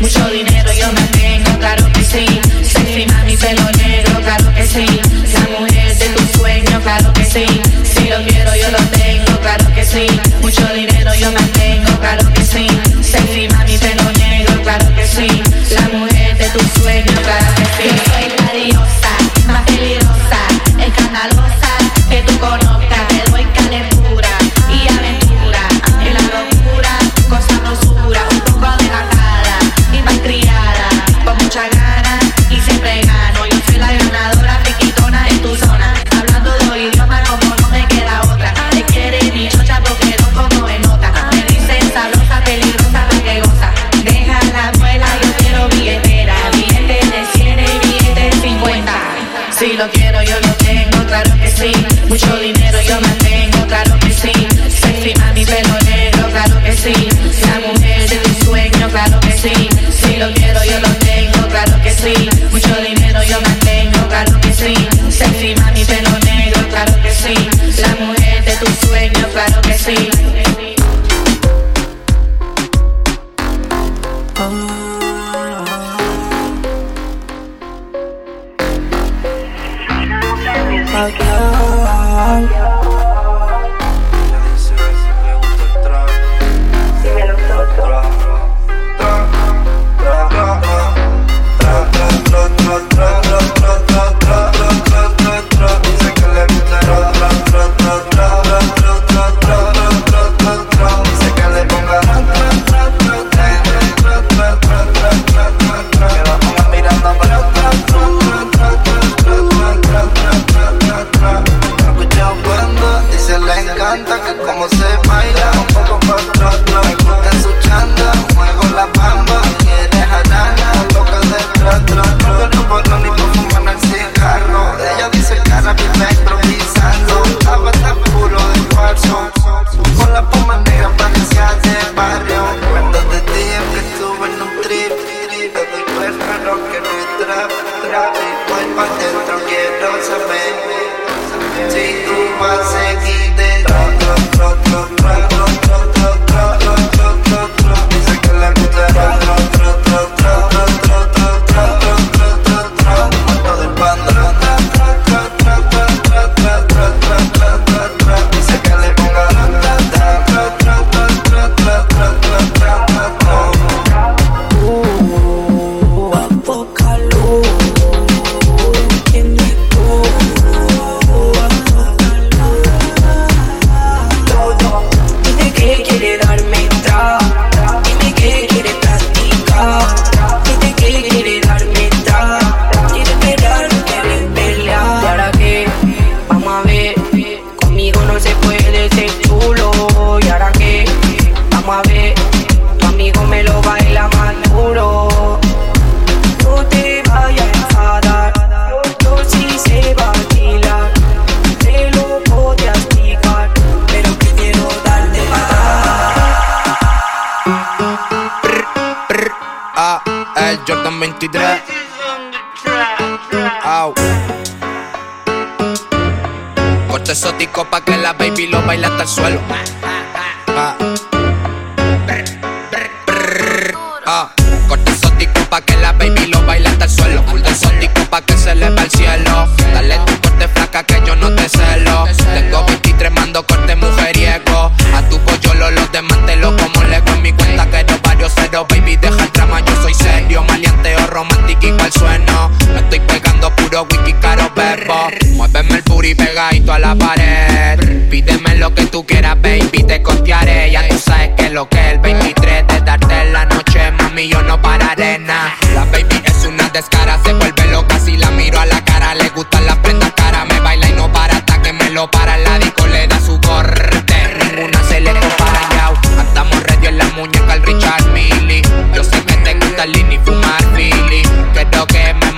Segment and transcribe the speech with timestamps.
[0.00, 2.47] Mucho dinero yo mantengo, claro que sí.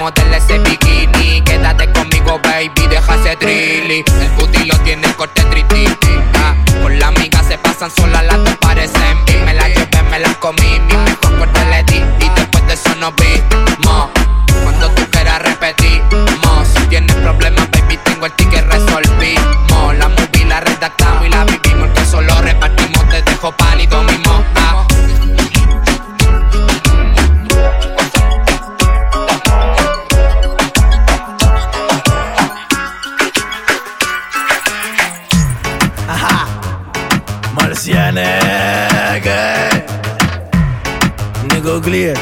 [0.01, 1.43] Modele ese bikini.
[1.45, 4.03] Quédate conmigo, baby, deja ese trilly.
[4.21, 6.15] El booty lo tiene corte trititi.
[6.35, 6.55] ah.
[6.83, 8.25] Con la amiga se pasan solas,
[41.81, 42.17] Nico Clear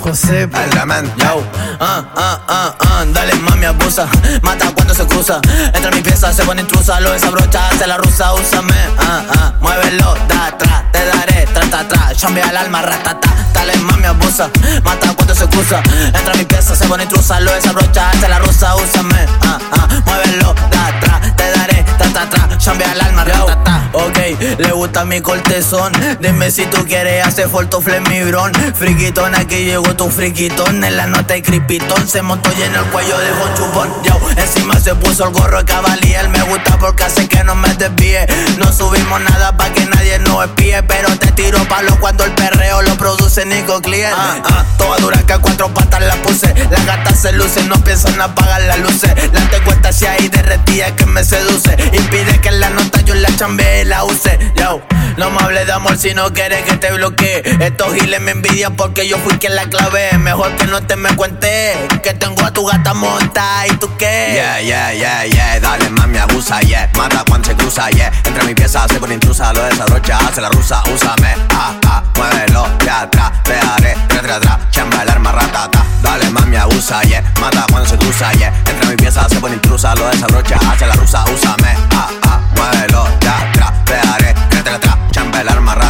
[0.00, 1.06] José Element.
[1.18, 1.42] Yo,
[1.78, 2.76] ah, ah, ah,
[3.06, 4.06] dale mami abusa,
[4.42, 5.40] mata cuando se cruza,
[5.72, 9.52] entra en mi pieza, se pone intrusa, lo desabrocha, hace la rusa, úsame, ah, ah,
[9.60, 14.50] muévelo, da atrás, te daré, tra, tra, tra, chambea el alma, ratata, dale mami abusa,
[14.84, 18.38] mata cuando se cruza, entra en mi pieza, se pone intrusa, lo desabrocha, hace la
[18.38, 23.24] rusa, úsame, ah, ah, muévelo, da atrás, te daré, tra, tra, tra, chambea el alma,
[23.24, 24.18] ratata, ok,
[24.58, 30.10] le gusta mi cortezón, dime si tú quieres hacer foto flemibrón, friquitón, aquí llegó tu
[30.10, 34.78] friquitón, en la nota y cripitón, se montó en el cuello un chupón, yo, encima
[34.80, 38.26] se puso el gorro de cabalía, él me gusta porque hace que no me desvíe,
[38.58, 42.82] no subimos nada pa' que nadie nos espíe, pero te tiro palo cuando el perreo
[42.82, 46.84] lo produce Nico Clear, ah, ah, toda dura que a cuatro patas la puse, las
[46.86, 51.24] gatas se lucen, no piensan apagar las luces, la tengo hacia ahí derretida que me
[51.24, 54.80] seduce, impide que la nota yo la chambee y la use, yo,
[55.16, 58.76] no me hables de amor si no quieres que te bloquee, estos giles me envidian
[58.76, 62.52] porque yo fui quien la clavé, mejor que no te me cuente, que tengo a
[62.52, 67.24] tu gata monta y tú qué, Yeah, yeah, yeah, yeah, dale mami abusa, yeah, mata
[67.28, 70.82] cuando se cruza, yeah, entre mi pieza se pone intrusa, lo desabrocha, hace la rusa,
[70.92, 75.84] úsame, ah, ah, muévelo, de atrás, te daré, tra, tra, tra, chamba el arma, ratata,
[76.02, 79.94] dale mami abusa, yeah, mata cuando se cruza, yeah, entre mi pieza se pone intrusa,
[79.94, 84.78] lo desabrocha, hace la rusa, úsame, ah, ah, muévelo, de atrás, te daré, tra, tra,
[84.78, 85.89] tra, chamba el arma, ratata,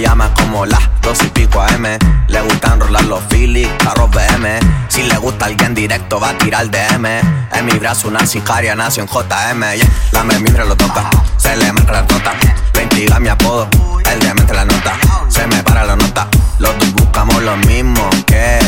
[0.00, 1.86] llama como las dos y pico AM,
[2.28, 6.70] le gustan rolar los Phillies, carros BM, si le gusta alguien directo va a tirar
[6.70, 11.56] DM, en mi brazo una sicaria nació en JM, yeah, la mientras lo toca, se
[11.56, 12.32] le me la tota,
[12.74, 13.68] le intriga mi apodo,
[14.10, 14.96] el de la nota,
[15.28, 18.58] se me para la nota, los dos buscamos lo mismo que,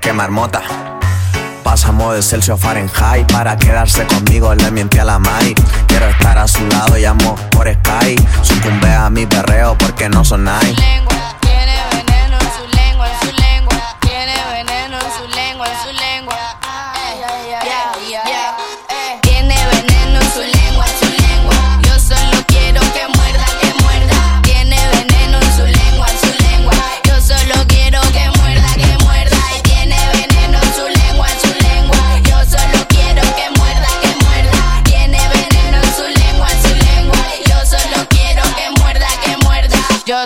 [0.00, 0.93] que marmota.
[1.74, 5.54] Pasamos de Celsius a Fahrenheit Para quedarse conmigo le miente a la Mai.
[5.88, 8.14] Quiero estar a su lado, llamo por Sky.
[8.42, 10.76] Sucumbe a mi perreo porque no son nice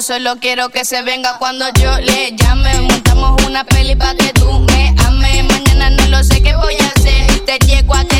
[0.00, 2.80] Solo quiero que se venga cuando yo le llame.
[2.82, 5.44] Montamos una peli pa' que tú me ames.
[5.44, 7.40] Mañana no lo sé qué voy a hacer.
[7.44, 8.17] Te llego a querer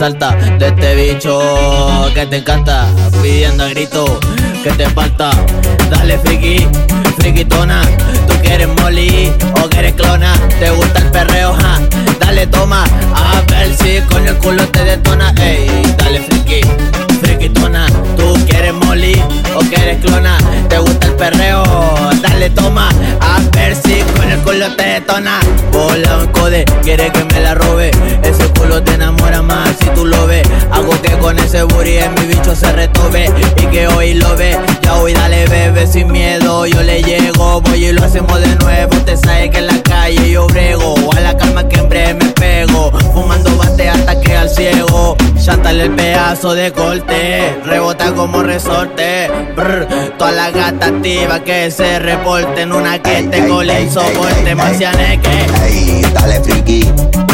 [0.00, 1.38] salta de este bicho
[2.14, 2.49] que te encanta,
[46.40, 52.98] pedazo de corte, rebota como resorte, brr, toda la gata activa que se reporten, una
[52.98, 54.86] que te cole y soporte, más que
[55.66, 56.90] Ey, dale friki,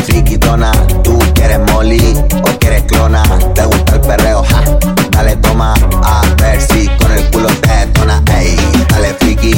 [0.07, 0.73] frikitona,
[1.05, 3.23] tú quieres molly o quieres clona,
[3.55, 4.65] te gusta el perreo, ja,
[5.13, 8.57] dale toma, a ver si con el culo te detona, ey,
[8.89, 9.55] dale friki,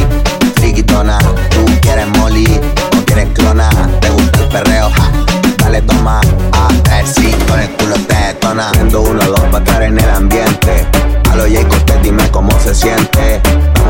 [0.57, 1.19] frikitona,
[1.51, 2.61] tú quieres molly
[2.99, 5.28] o quieres clona, te gusta el perreo, ja,
[5.69, 6.21] dale toma,
[6.53, 10.11] a ver si con el culo te detona, Prendo uno dos para estar en el
[10.11, 10.87] ambiente,
[11.31, 11.45] a lo
[12.03, 13.41] dime cómo se siente,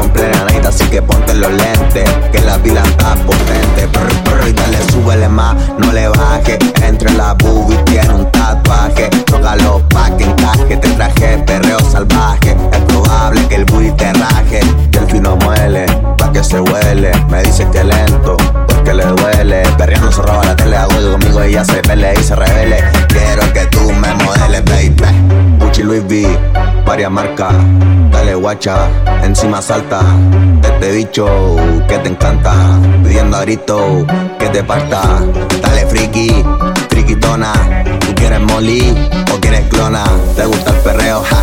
[0.02, 4.48] en plena night así que ponte los lentes, que la pila está potente, brr, brr,
[4.48, 10.16] y dale súbele más, no le baje, entre la boobies tiene un tatuaje, tócalo pa'
[10.16, 15.06] que encaje, te traje perreo salvaje, es probable que el booty te raje, que el
[15.06, 15.86] fino muele,
[16.18, 20.56] pa' que se huele, me dice que lento, porque le duele, perreando se roba la
[20.56, 24.94] tele, hago conmigo ella se pele y se revele, quiero que tú me modeles, baby,
[25.58, 26.38] Gucci Louis V,
[26.88, 27.54] varias marcas,
[28.10, 28.88] dale guacha,
[29.22, 30.00] encima salta,
[30.62, 31.26] este bicho
[31.86, 32.54] que te encanta,
[33.04, 34.06] pidiendo a grito
[34.38, 35.02] que te parta,
[35.60, 36.42] dale friki,
[36.88, 37.52] frikitona,
[38.00, 38.96] tú quieres molly
[39.30, 40.02] o quieres clona,
[40.34, 41.42] te gusta el perreo, ja,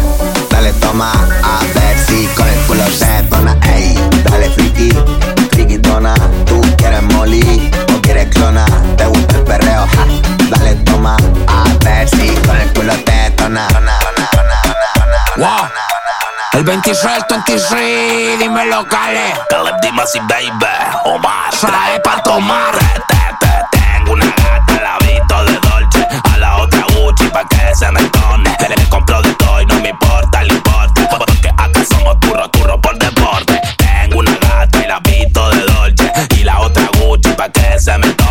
[0.49, 3.95] dale toma, a ver si con el culo te detona, ey,
[4.27, 4.89] dale friki,
[5.51, 6.15] frikitona,
[6.47, 8.65] tú quieres molly o quieres clona,
[8.97, 10.07] te gusta el perreo, ja,
[10.49, 14.34] dale toma, a ver si con el culo te tona, tona,
[15.37, 15.69] Wow.
[16.53, 19.37] El 23, 23, dime locales.
[19.49, 20.65] Caleb Dimas y Baby
[21.03, 21.53] Omar.
[21.59, 22.73] Trae pa' tomar.
[22.77, 26.07] Te, te, tengo una gata, la visto de Dolce.
[26.31, 28.55] A la otra Gucci pa' que se me entone.
[28.61, 32.49] Le, le compro de todo y no me importa el importe Porque acá somos turro,
[32.51, 33.59] turro por deporte.
[33.75, 36.13] Tengo una gata y la visto de Dolce.
[36.37, 38.24] Y la otra Gucci pa' que se me entone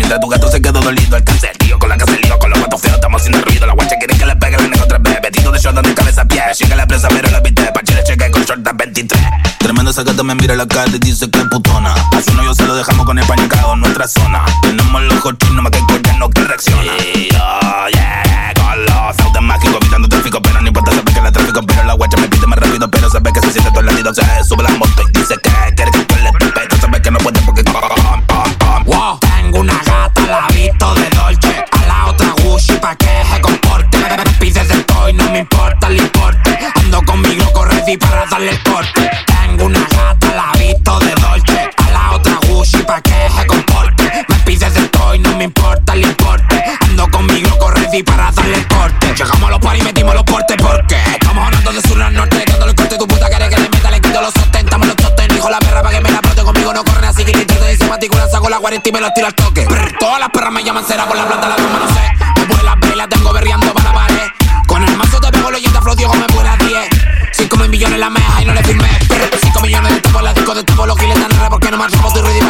[0.00, 2.80] Mientras tu gato se quedó dolido El caserío con la que se Con los gatos
[2.80, 3.66] feos estamos haciendo ruido.
[3.66, 5.20] La guacha quiere que le pegue negro otra vez.
[5.20, 6.42] Vestido de Jordan de cabeza a pie.
[6.58, 9.20] Llega la presa pero la viste Pa' chile cheque con short 23
[9.58, 11.92] Tremendo esa gata me mira la cara y dice que es putona.
[11.92, 14.42] A su novio se lo dejamos con el paño cagado en nuestra zona.
[14.62, 16.92] Tenemos los cochinos más que el no que reacciona.
[17.14, 21.32] Y oh yeah Con los autos mágicos evitando tráfico Pero no importa saber que la
[21.32, 23.86] tráfico Pero la guacha me pide más rápido Pero sabe que se siente todo el
[23.86, 27.10] latido Se sube la moto y dice que quiere que tú le Pero sabe que
[27.10, 27.62] no puede porque
[28.86, 29.18] Wow.
[29.20, 29.89] Tengo una
[30.80, 31.64] de Dolce.
[31.72, 33.98] A la otra Gucci pa' que se comporte.
[33.98, 36.58] Me pides de todo y no me importa el importe.
[36.76, 39.10] Ando conmigo, corre y para darle el corte.
[39.26, 41.70] Tengo una gata, la visto de Dolce.
[41.76, 44.24] A la otra Gucci pa' que se comporte.
[44.26, 46.64] Me pides de todo y no me importa el importe.
[46.80, 49.14] Ando conmigo, corre y para darle el corte.
[49.14, 52.39] Llegamos a los paris metimos los portes porque estamos hablando de sur al norte.
[58.00, 59.66] Maticula, saco la 40 y me los tiro al toque.
[59.66, 62.00] Brr, todas las perras me llaman cera por la planta, la goma, no sé.
[62.40, 64.28] Me pone las velas, tengo berreando para pared.
[64.66, 66.88] Con el mazo te pego leyenda, flow, Diego me vuela 10.
[67.32, 68.88] 5 mil millones la meja y no le firmé.
[69.42, 72.08] 5 millones de tapos, la disco de tapos, los giles tan porque no me atrapa,
[72.08, 72.49] estoy ready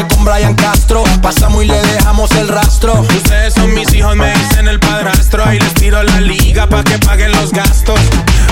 [0.00, 1.04] con Brian Castro.
[1.20, 3.02] Pasamos y le dejamos el rastro.
[3.02, 5.44] Ustedes son mis hijos, me dicen el padrastro.
[5.44, 8.00] Ahí les tiro la liga pa' que paguen los gastos.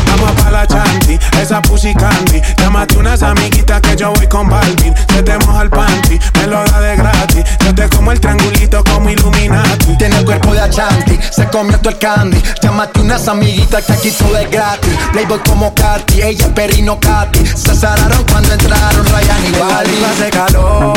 [0.06, 2.40] Vamos pa' la chanti, esa pussy candy.
[2.58, 4.94] Llámate unas amiguitas que yo voy con Balvin.
[5.12, 7.44] Se te moja el panty, me lo da de gratis.
[7.64, 9.96] Yo te como el triangulito como Illuminati.
[9.98, 12.42] Tiene cuerpo de Achanti, se comió todo el candy.
[12.62, 14.94] Llámate unas amiguitas que aquí todo es gratis.
[15.12, 17.46] Playboy como Katy, ella es perrino Katy.
[17.46, 20.04] Se zararon cuando entraron Ryan y Wally.
[20.04, 20.94] hace calor,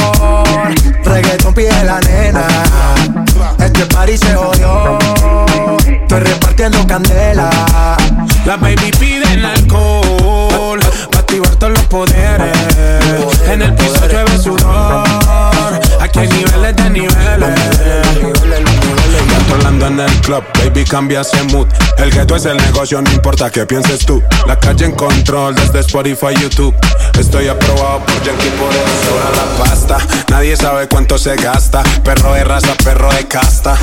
[1.03, 3.23] reggaeton pide la nena.
[3.74, 5.00] Este party se jodió,
[5.90, 7.50] estoy repartiendo candela.
[8.46, 10.80] La baby piden alcohol,
[11.12, 12.56] pa' activar todos los poderes.
[13.48, 15.04] En el piso llueve sudor,
[16.00, 18.73] aquí hay niveles de niveles.
[19.49, 21.67] Controlando en el club, baby cambia ese mood.
[21.97, 24.21] El gueto es el negocio, no importa qué pienses tú.
[24.47, 26.75] La calle en control desde Spotify, YouTube.
[27.19, 29.97] Estoy aprobado por Yankee por eso la pasta.
[30.29, 31.84] Nadie sabe cuánto se gasta.
[32.03, 33.77] Perro de raza, perro de casta.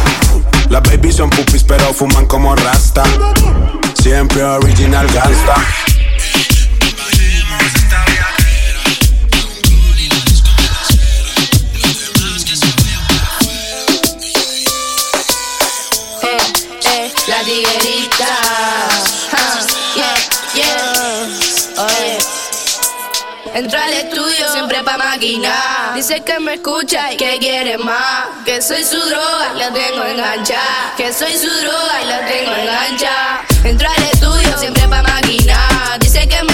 [0.68, 3.02] Las babies son pupis pero fuman como rasta.
[3.94, 5.99] Siempre original gangsta
[17.50, 18.34] tiguerita.
[19.32, 20.16] Ah, yeah,
[20.54, 21.84] yeah.
[21.84, 22.18] Oye.
[23.54, 25.94] Entro al estudio siempre pa' maquinar.
[25.94, 28.26] Dice que me escucha y que quiere más.
[28.44, 30.94] Que soy su droga y la tengo enganchada.
[30.96, 33.44] Que soy su droga y la tengo enganchada.
[33.64, 35.98] Entro al estudio siempre pa' maquinar.
[35.98, 36.49] Dice que me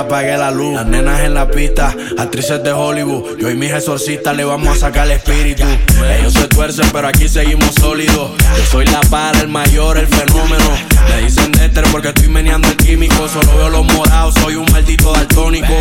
[0.00, 0.74] apagué la luz.
[0.74, 3.38] Las nenas en la pista, actrices de Hollywood.
[3.38, 5.64] Yo y mis exorcistas le vamos a sacar el espíritu.
[6.18, 8.30] Ellos se tuercen, pero aquí seguimos sólidos.
[8.56, 10.64] Yo soy la para, el mayor, el fenómeno.
[11.08, 13.28] Me dicen Dexter porque estoy meneando el químico.
[13.28, 15.74] Solo veo los morados, soy un maldito daltónico.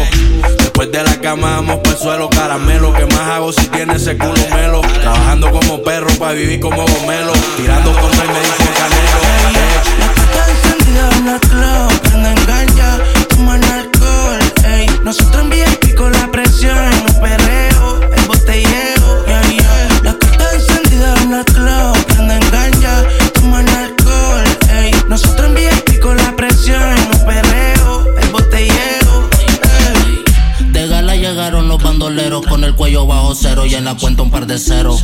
[0.60, 2.94] Después de la cama vamos por el suelo, caramelo.
[2.94, 4.82] ¿Qué más hago si tiene ese culo melo?
[4.82, 7.34] Trabajando como perro para vivir como gomelo.
[7.58, 9.36] Tirando como el médico canelo.
[10.26, 13.00] Está encendida en la club, prenden ganja,
[34.48, 35.04] de ceros.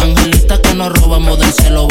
[0.00, 1.88] Angelitas que nos robamos del cielo,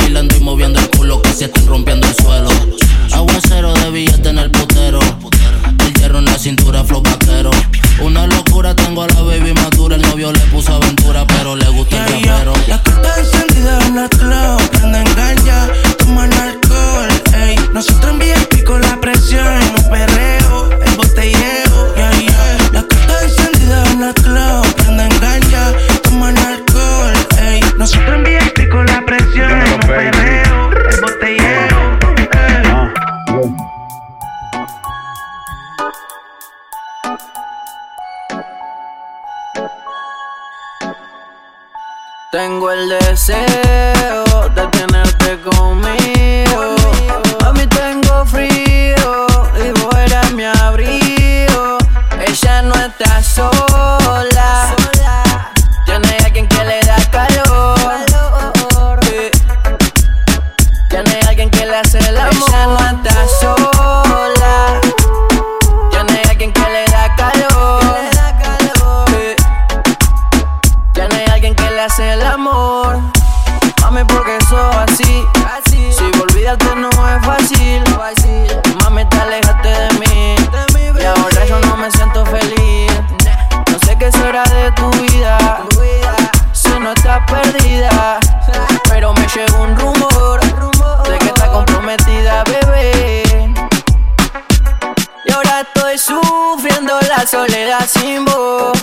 [95.62, 98.78] Estoy sufriendo la soledad sin vos.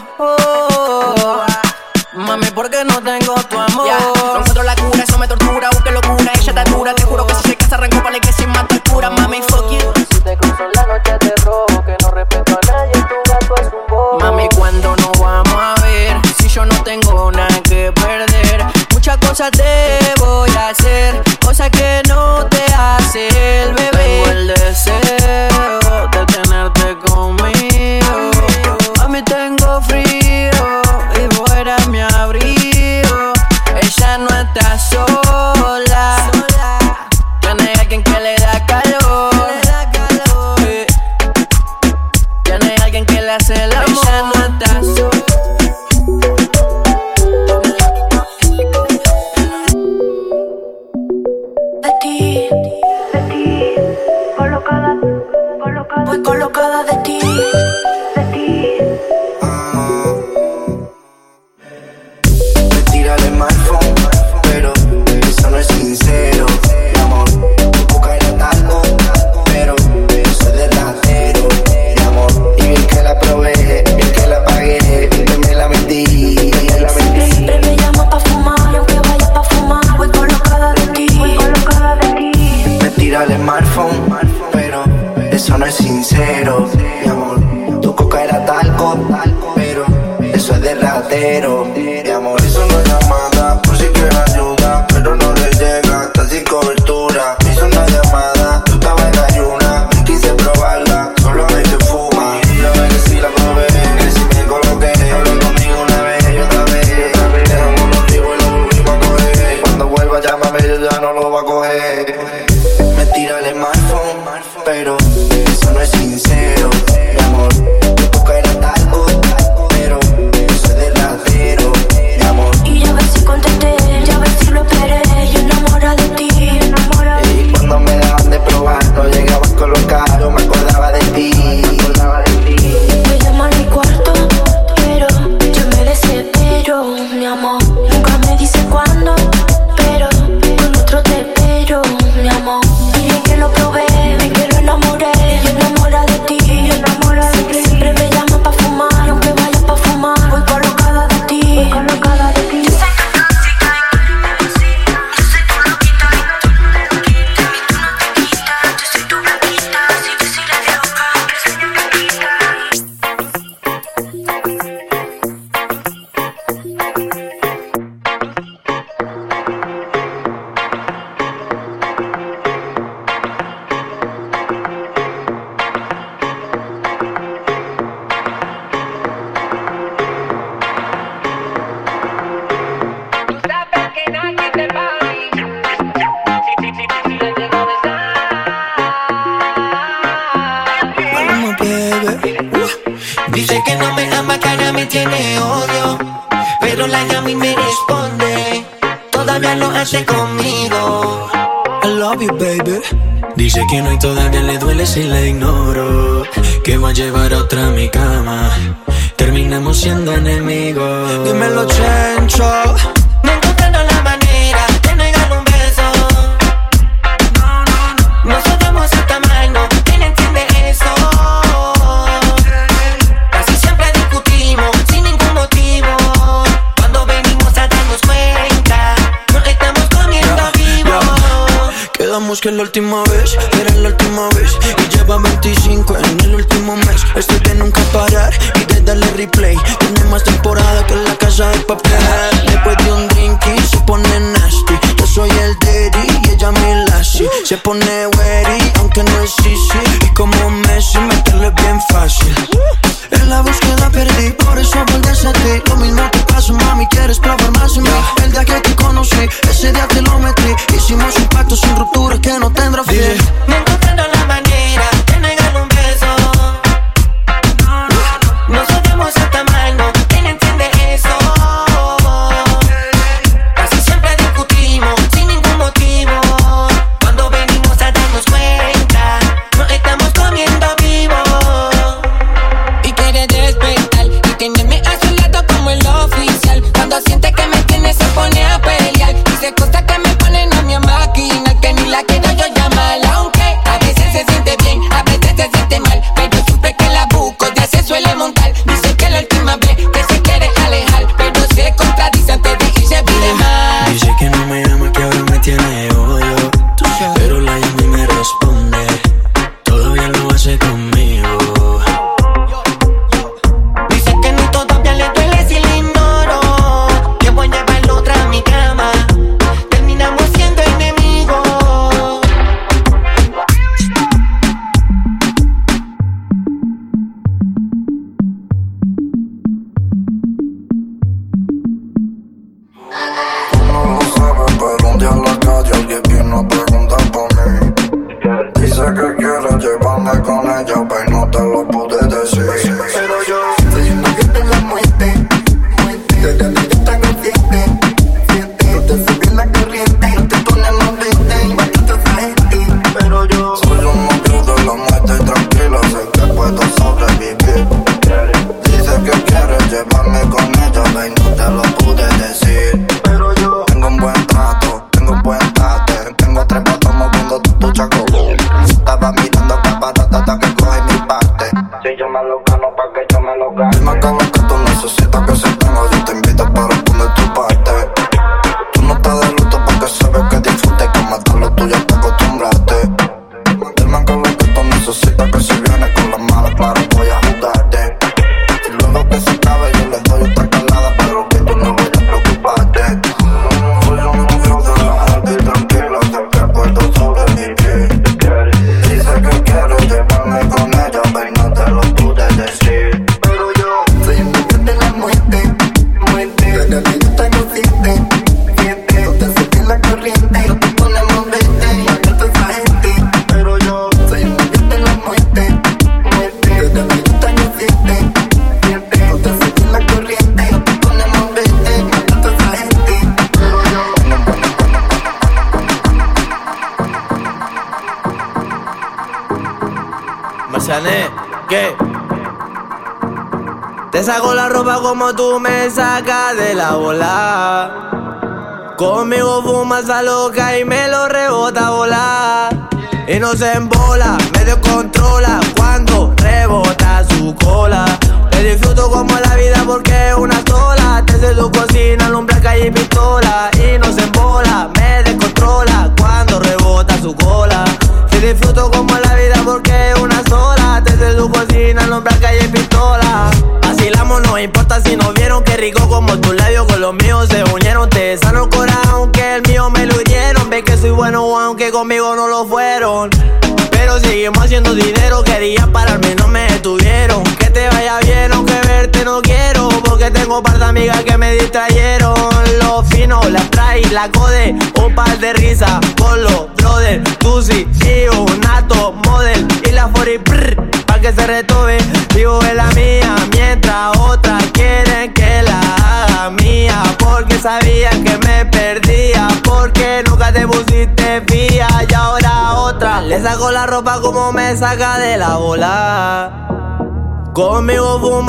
[2.14, 3.84] Mami, porque no tengo tu amor.
[3.84, 3.98] Yeah.
[3.98, 5.68] No encuentro la cura, eso me tortura.
[5.70, 6.94] Busque locura, ella te dura.
[6.94, 9.10] Te juro que si se casa, arrancó para la iglesia y mata cura.
[9.10, 9.92] Mami, fuck you.
[10.10, 11.84] Si te cruzo la noche, te robo.
[11.84, 14.18] Que no respeto a nadie, tu gato es un bobo.
[14.20, 16.16] Mami, cuando no vamos a ver?
[16.38, 18.64] Si yo no tengo nada que perder.
[18.94, 21.22] Muchas cosas te voy a hacer.
[21.44, 21.91] Cosas que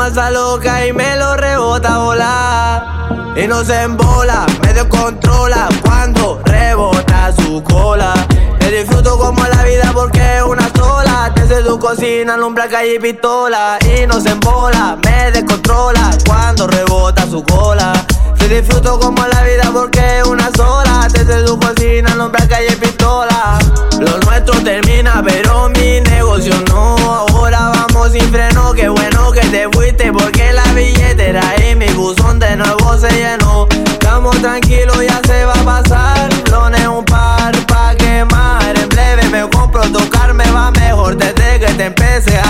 [0.10, 3.34] loca y me lo rebota a volar.
[3.38, 8.14] Y no se embola, medio controla cuando rebota su cola.
[8.60, 11.32] Te disfruto como la vida porque es una sola.
[11.34, 13.80] Desde tu cocina, alumbra calle y pistola.
[13.82, 17.94] Y no se embola, me descontrola cuando rebota su cola.
[18.38, 21.08] Te disfruto como la vida porque es una sola.
[21.12, 23.58] Desde tu cocina, alumbra calle y pistola.
[24.00, 26.98] Lo nuestro termina, pero mi negocio no.
[26.98, 32.40] Ahora va sin freno, qué bueno que te fuiste porque la billetera y mi buzón
[32.40, 33.68] de nuevo se llenó.
[33.86, 36.30] Estamos tranquilos, ya se va a pasar.
[36.44, 38.78] Clones un par pa' quemar.
[38.78, 42.43] En breve me compro, tocar me va mejor desde que te empecé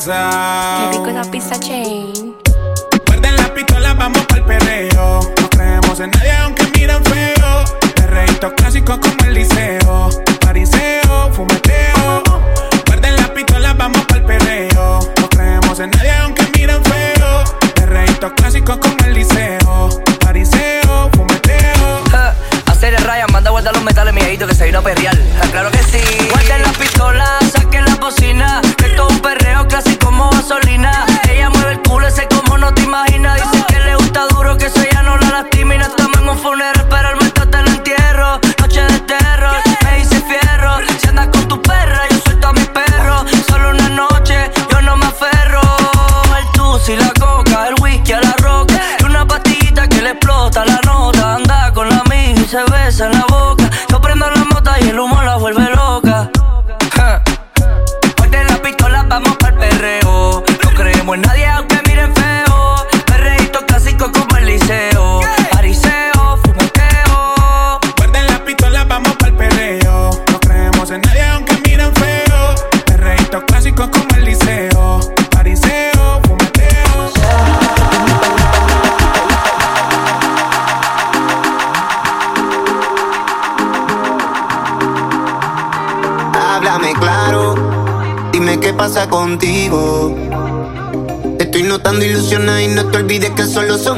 [0.00, 0.80] casa.
[0.80, 1.79] Me pico una pizza che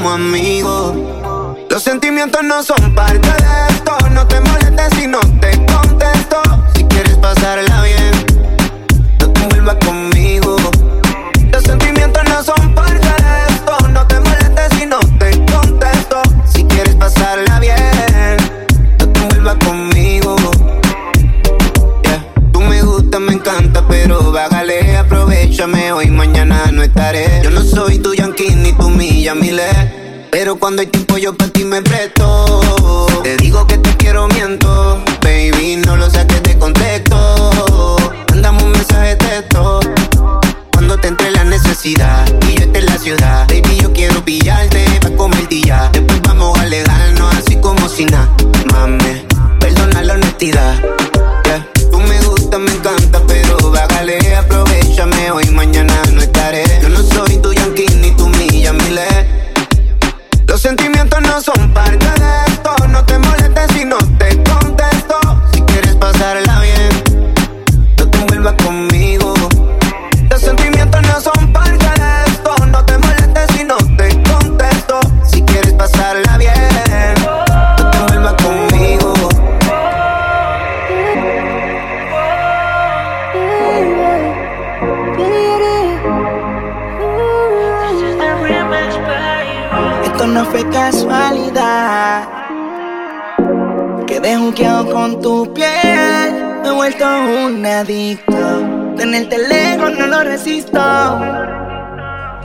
[0.03, 0.52] someone me.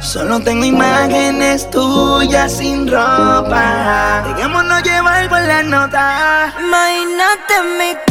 [0.07, 4.23] Solo tengo imágenes tuyas sin ropa.
[4.25, 6.53] Dejémonos llevar por la nota.
[6.57, 8.06] Imagínate mi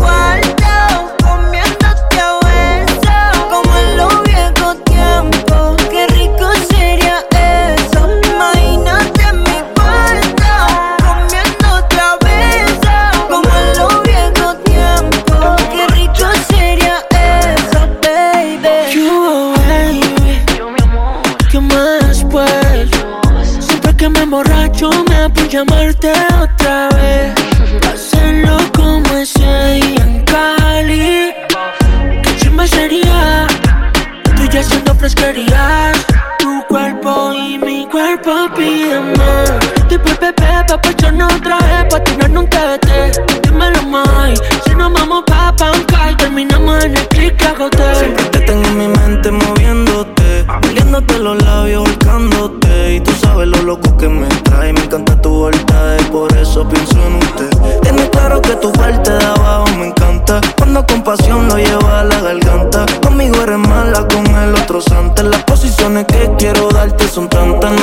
[39.18, 39.52] más.
[39.88, 43.42] Después bebé, papá, yo no traje pa' tirarnos un TBT.
[43.42, 44.40] Dímelo más.
[44.64, 47.94] Si nos vamos pa' pancar, terminamos en el click agoté.
[47.94, 52.94] Siempre te tengo en mi mente moviéndote, oliéndote los labios, volcándote.
[52.94, 54.72] Y tú sabes lo loco que me trae.
[54.72, 57.50] Me encanta tu voltaje, por eso pienso en usted.
[57.82, 60.40] Tienes claro que tu parte de abajo me encanta.
[60.56, 62.86] Cuando con pasión lo lleva a la garganta.
[63.02, 65.22] Conmigo eres mala, con el otro santa.
[65.22, 67.75] Las posiciones que quiero darte son tantas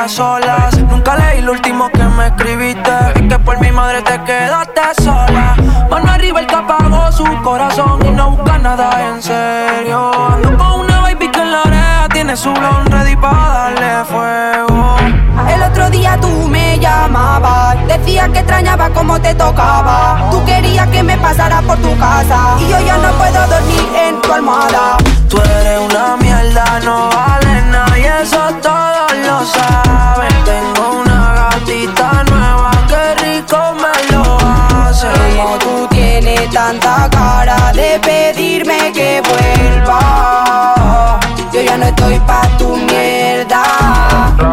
[0.00, 2.90] Nunca leí lo último que me escribiste.
[3.16, 5.54] Y que por mi madre te quedaste sola.
[5.90, 10.10] Mano arriba el que apagó su corazón y no busca nada en serio.
[10.32, 14.96] Ando con una baby que en la oreja tiene su blon ready para darle fuego.
[15.54, 20.30] El otro día tú me llamabas, decías que extrañaba cómo te tocaba.
[20.30, 24.20] Tú querías que me pasara por tu casa y yo ya no puedo dormir en
[24.22, 24.96] tu almohada.
[25.28, 29.89] Tú eres una mierda, no vale nada y eso todos lo saben.
[30.44, 35.08] Tengo una gatita nueva, que rico me lo hace.
[35.36, 41.18] Como tú tienes tanta cara de pedirme que vuelva.
[41.52, 43.62] Yo ya no estoy pa' tu mierda.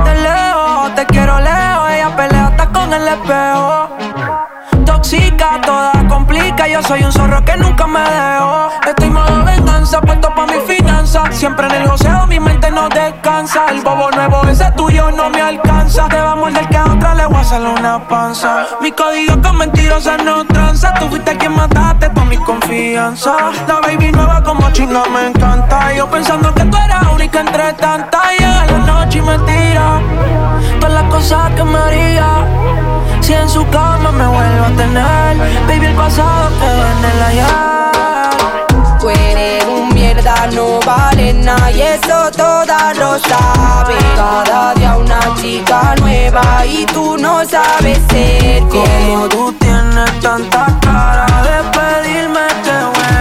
[0.04, 3.90] Te leo, te quiero leo, ella pelea hasta con el espejo.
[4.86, 8.70] Tóxica, toda complica, yo soy un zorro que nunca me dejo.
[8.88, 11.24] Estoy modo venganza, puesto pa' mi finanza.
[11.32, 13.27] Siempre en el joseo, mi mente no descansa.
[15.16, 16.08] No me alcanza.
[16.10, 18.68] Te va a morder que a otra le voy a hacer una panza.
[18.82, 20.94] Mi código con mentirosa no tranza.
[21.00, 23.36] Tú fuiste quien mataste toda mi confianza.
[23.68, 25.94] La baby nueva como chinga me encanta.
[25.94, 28.22] Yo pensando que tú eras única entre tantas.
[28.38, 30.02] Llega la noche y me tira
[30.80, 32.28] todas las cosas que me haría.
[33.22, 35.38] Si en su cama me vuelvo a tener,
[35.68, 39.00] baby, el pasado quedó en el ayer.
[39.00, 39.90] Tú eres un
[40.54, 43.98] no vale nada y eso todas lo saben.
[44.16, 51.26] Cada día una chica nueva y tú no sabes ser Como tú tienes tanta cara
[51.44, 53.17] de pedirme que vuelva.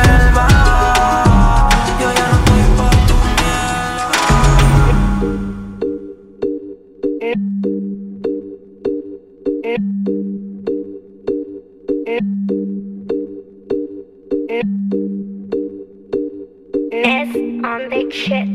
[18.11, 18.47] Shit.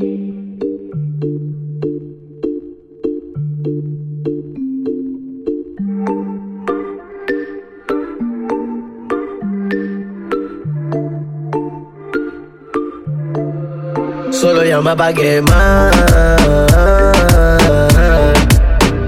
[14.32, 15.91] Solo llama pa' quemar.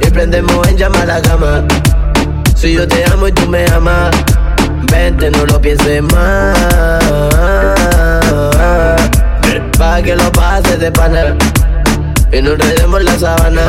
[0.02, 1.64] Y prendemos en llama la cama.
[2.56, 4.12] Si yo te amo y tú me amas,
[4.92, 8.03] vente, no lo pienses más.
[10.04, 11.38] Que lo pases de pana.
[12.32, 13.62] Y nos enredemos la sábana.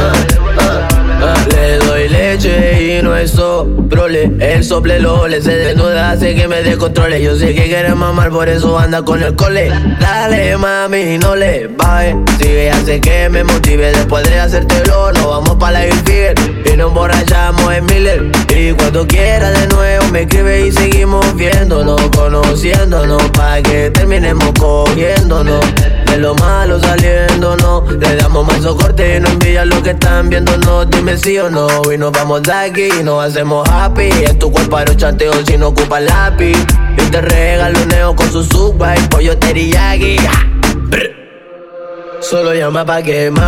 [0.59, 0.89] Ah,
[1.21, 1.35] ah.
[1.51, 4.33] Le doy leche y no es soprole.
[4.41, 7.23] El sople lo le se desnuda, hace que me descontrole.
[7.23, 9.71] Yo sé que quiere mamar, por eso anda con el cole.
[10.01, 12.17] Dale mami, no le baje.
[12.39, 13.93] Sigue, hace que me motive.
[13.93, 16.35] Después de hacértelo, nos vamos pa' la Infiel.
[16.65, 18.33] Y nos emborrachamos en Miller.
[18.49, 23.23] Y cuando quiera de nuevo, me escribe y seguimos viéndonos, conociéndonos.
[23.33, 25.61] Pa' que terminemos cogiéndonos.
[26.15, 27.91] De lo malo saliéndonos.
[27.95, 30.89] Le damos más socorte y no envidia lo que están viéndonos.
[30.89, 31.67] Dime sí o no.
[31.93, 34.11] Y nos vamos de aquí y nos hacemos happy.
[34.25, 36.57] En tu cuerpo aero chanteo si no ocupa lápiz.
[36.97, 40.19] Yo te regalo un neo con su suba y pollo teriyaki.
[42.21, 43.43] Solo llama pa' quemar.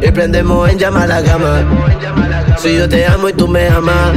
[0.00, 1.64] Y prendemos en llama la cama.
[2.56, 4.12] Si yo te amo y tú me amas,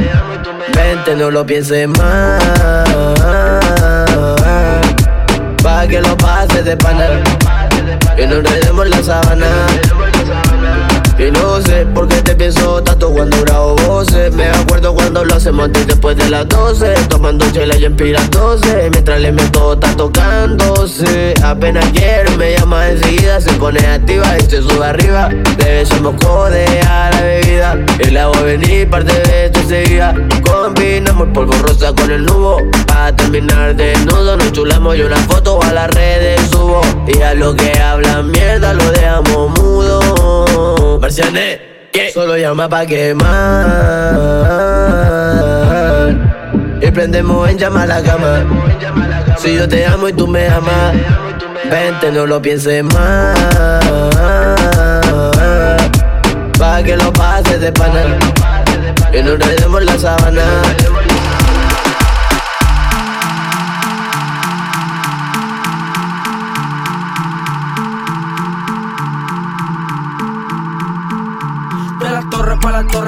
[0.72, 3.61] vente, no lo pienses más.
[5.88, 7.06] Que lo pases de pana.
[8.16, 9.46] Y nos enredemos la sábana.
[11.22, 14.34] Y no sé por qué te pienso tanto cuando grabo voces.
[14.34, 16.94] Me acuerdo cuando lo hacemos antes después de las 12.
[17.08, 18.88] Tomando chela y inspirándose.
[18.90, 21.34] Mientras le meto está tocándose.
[21.44, 23.40] Apenas quiero, me llama enseguida.
[23.40, 25.28] Se pone activa y se sube arriba.
[25.28, 27.78] Le besamos codea la bebida.
[28.00, 30.14] Y la voy a venir parte de esto enseguida.
[30.42, 32.58] Combinamos el polvo rosa con el nubo.
[32.88, 36.80] Para terminar desnudo, nos chulamos y una foto a las redes subo.
[37.06, 40.81] Y a lo que hablan mierda lo dejamos mudo.
[41.02, 41.60] Marciané,
[42.14, 44.14] solo llama pa' quemar.
[46.80, 48.44] Y prendemos en llama la cama.
[49.36, 50.94] Si yo te amo y tú me amas,
[51.68, 53.36] vente, no lo pienses más.
[56.56, 58.04] Pa' que lo pases de pana.
[59.12, 60.44] Y nos enredemos la sábana.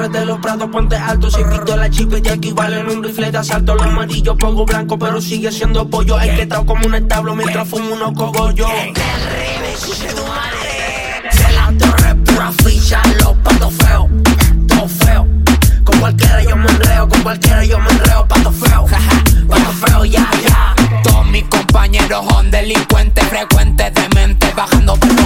[0.05, 1.29] Torres de los prados, ponte alto.
[1.29, 3.75] Si quito la chip de aquí valen un rifle de asalto.
[3.75, 6.19] Lo amarillo pongo blanco, pero sigue siendo pollo.
[6.19, 8.69] El que está como un establo mientras fumo unos cogollos.
[11.31, 14.09] De las torres pura ficha, los patos feos,
[14.67, 15.27] todo feo.
[15.83, 18.85] Con cualquiera yo me enreo, con cualquiera yo me enreo, pato feo,
[19.47, 20.54] pato feo, ya, ya
[21.35, 25.25] mis compañeros son delincuentes frecuentes, dementes, bajando por.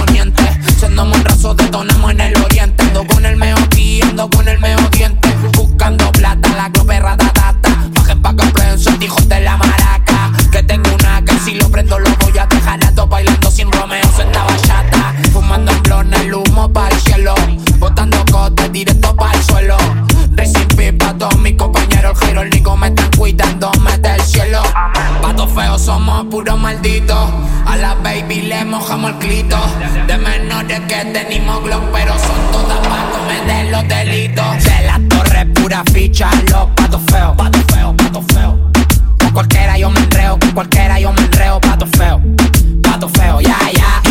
[0.76, 2.82] Siendo monrazo, detonamos en el oriente.
[2.82, 3.56] Ando con el meo
[4.02, 5.28] ando con el meo diente.
[5.54, 7.70] Buscando plata, la globe ratatata.
[7.94, 10.32] Baje pa' que prensa, hijos de la maraca.
[10.50, 13.06] Que tengo una que si lo prendo lo voy a dejar alto.
[13.06, 15.14] Bailando sin Romeo, senda bachata.
[15.32, 17.36] Fumando en blon, el humo para el cielo.
[17.78, 19.76] Botando cotes directo para el suelo.
[20.32, 22.50] Recién pa' todos mis compañeros, el
[22.80, 24.62] me están cuidando, me del cielo.
[25.48, 27.30] Feos somos puros malditos.
[27.66, 29.56] A la baby le mojamos el clito.
[30.06, 34.64] De menores que tenemos glock, pero son todas pa' cometer los delitos.
[34.64, 37.34] De la torre pura ficha, los patos feos.
[37.36, 38.54] Patos feos, patos feos.
[39.18, 42.20] Con cualquiera yo me enreo, con cualquiera yo me enreo, pato feo.
[42.82, 44.09] Pato feo, ya, ya.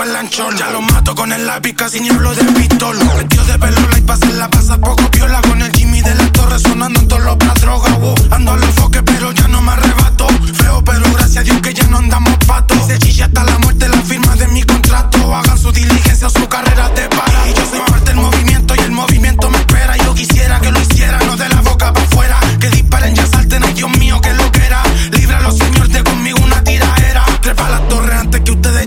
[0.00, 0.56] Vuelan cholo.
[0.56, 3.04] Ya lo mato con el lápiz, casi ni hablo de pistolo.
[3.16, 5.40] Vestido de pelola y pasa la pasa poco piola.
[5.42, 7.90] Con el Jimmy de la torre sonando en todos los droga.
[7.98, 8.14] wow.
[8.30, 10.26] Ando a los foques, pero ya no me arrebato.
[10.54, 12.86] Feo, pero gracias a Dios que ya no andamos patos.
[12.86, 15.34] Se chilla hasta la muerte la firma de mi contrato.
[15.34, 17.48] Hagan su diligencia, su carrera de para.
[17.48, 19.59] Y yo soy parte del movimiento y el movimiento me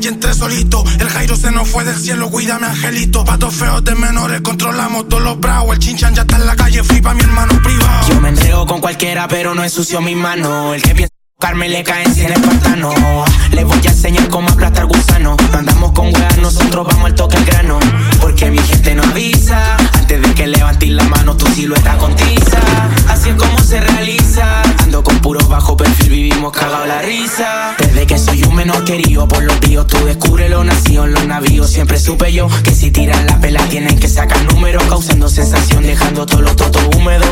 [0.04, 0.84] ya entre solito.
[1.00, 3.24] El Jairo se nos fue del cielo, cuídame, angelito.
[3.24, 5.76] Patos feos de menores, controlamos todos los bravos.
[5.76, 8.08] El chinchan ya está en la calle, fui pa' mi hermano privado.
[8.10, 10.74] Yo me enreo con cualquiera, pero no ensucio mi mano.
[10.74, 12.96] El que piensa buscarme le caen cien espartanos.
[13.52, 15.36] Le voy a enseñar cómo aplastar gusano.
[15.52, 17.80] No andamos con weas, nosotros vamos al toque al grano.
[18.22, 19.76] Porque mi gente no avisa.
[19.92, 22.62] Antes de que levantes la mano, tu silueta con tiza.
[23.10, 24.62] Así es como se realiza.
[24.84, 27.76] Ando con puros bajo perfil, vivimos cagado la risa.
[27.78, 31.28] Desde que soy un menor querido por los tíos, tú descubre lo nacido en los
[31.28, 31.70] navíos.
[31.70, 36.26] Siempre supe yo que si tiran la pela tienen que sacar números, causando sensación, dejando
[36.26, 37.28] todos los totos húmedos.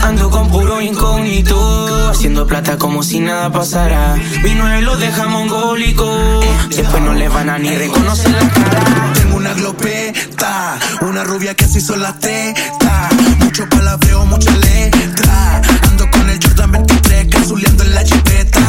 [0.00, 4.14] Ando con puro incógnito, haciendo plata como si nada pasara.
[4.42, 9.12] Mi nueve lo deja mongólico, después no le van a ni reconocer la cara.
[9.14, 13.12] Tengo una glopeta, una rubia que así son las tetas.
[13.40, 15.60] Mucho palabreo, mucha letra.
[15.88, 18.60] Ando con el Jordan 23, cazuleando en la chipeta.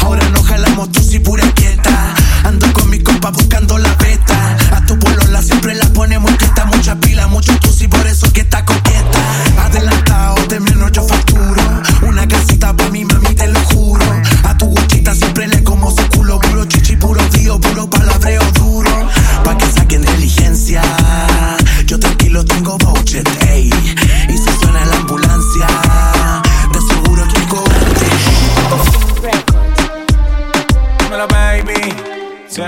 [0.00, 2.14] Ahora no jalamos tú si pura quieta.
[2.44, 4.56] Ando con mi compa buscando la beta.
[4.76, 6.33] A tu polola siempre la ponemos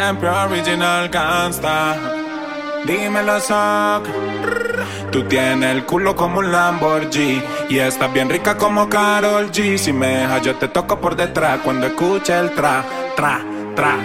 [0.07, 1.97] Siempre original gangsta.
[2.87, 4.07] Dímelo, Sock.
[5.11, 9.93] Tú tienes el culo como un Lamborghini Y estás bien rica como Carol G Si
[9.93, 12.85] me dejas yo te toco por detrás Cuando escuche el tra,
[13.17, 13.41] tra,
[13.75, 13.99] tra,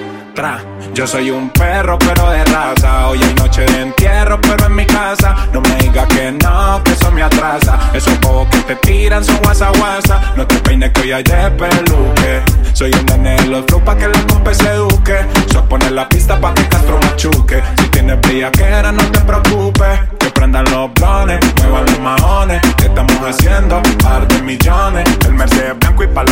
[0.93, 3.07] Yo soy un perro pero de raza.
[3.07, 5.35] Hoy hay noche de entierro pero en mi casa.
[5.53, 7.77] No me digas que no, que eso me atrasa.
[7.93, 10.33] Esos bobos que te tiran son guasa guasa.
[10.37, 12.41] No te peines que hoy hay de peluque.
[12.73, 15.17] Soy un nene de los flow pa' que la compa se eduque.
[15.51, 17.61] Sos poner la pista pa' que Castro machuque.
[17.77, 19.99] Si tienes bellaquera no te preocupes.
[20.19, 23.81] Que prendan los blones, muevan los maones ¿Qué estamos haciendo?
[24.01, 25.03] Par de millones.
[25.25, 26.23] El Mercedes blanco y pa'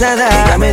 [0.00, 0.44] cansada.
[0.44, 0.72] Dígame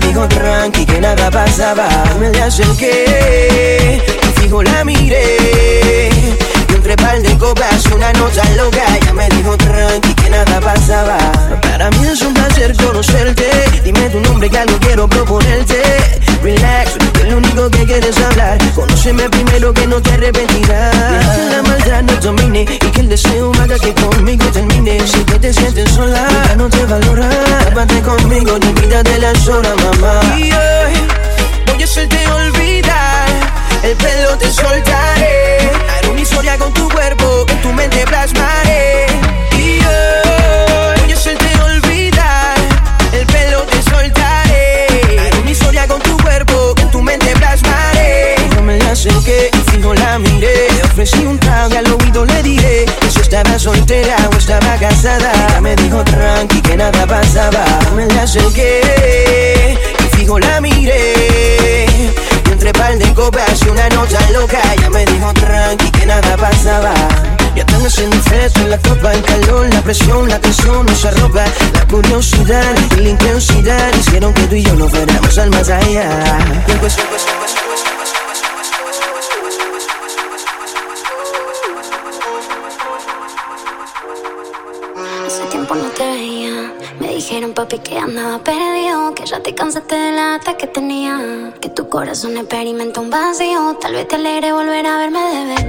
[85.25, 86.73] Hace tiempo no te veía.
[86.99, 89.13] Me dijeron, papi, que andaba perdido.
[89.13, 91.53] Que ya te cansaste de la lata que tenía.
[91.61, 93.77] Que tu corazón experimenta un vacío.
[93.79, 95.66] Tal vez te alegre volver a verme de vez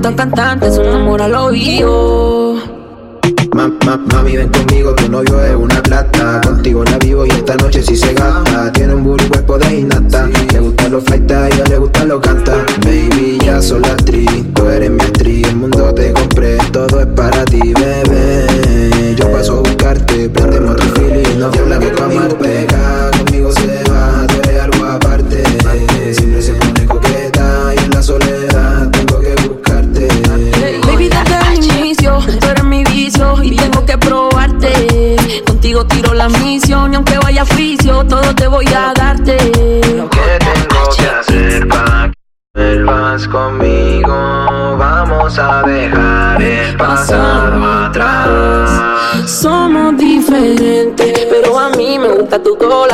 [0.00, 2.19] tan cantante, es un amor a lo vivo.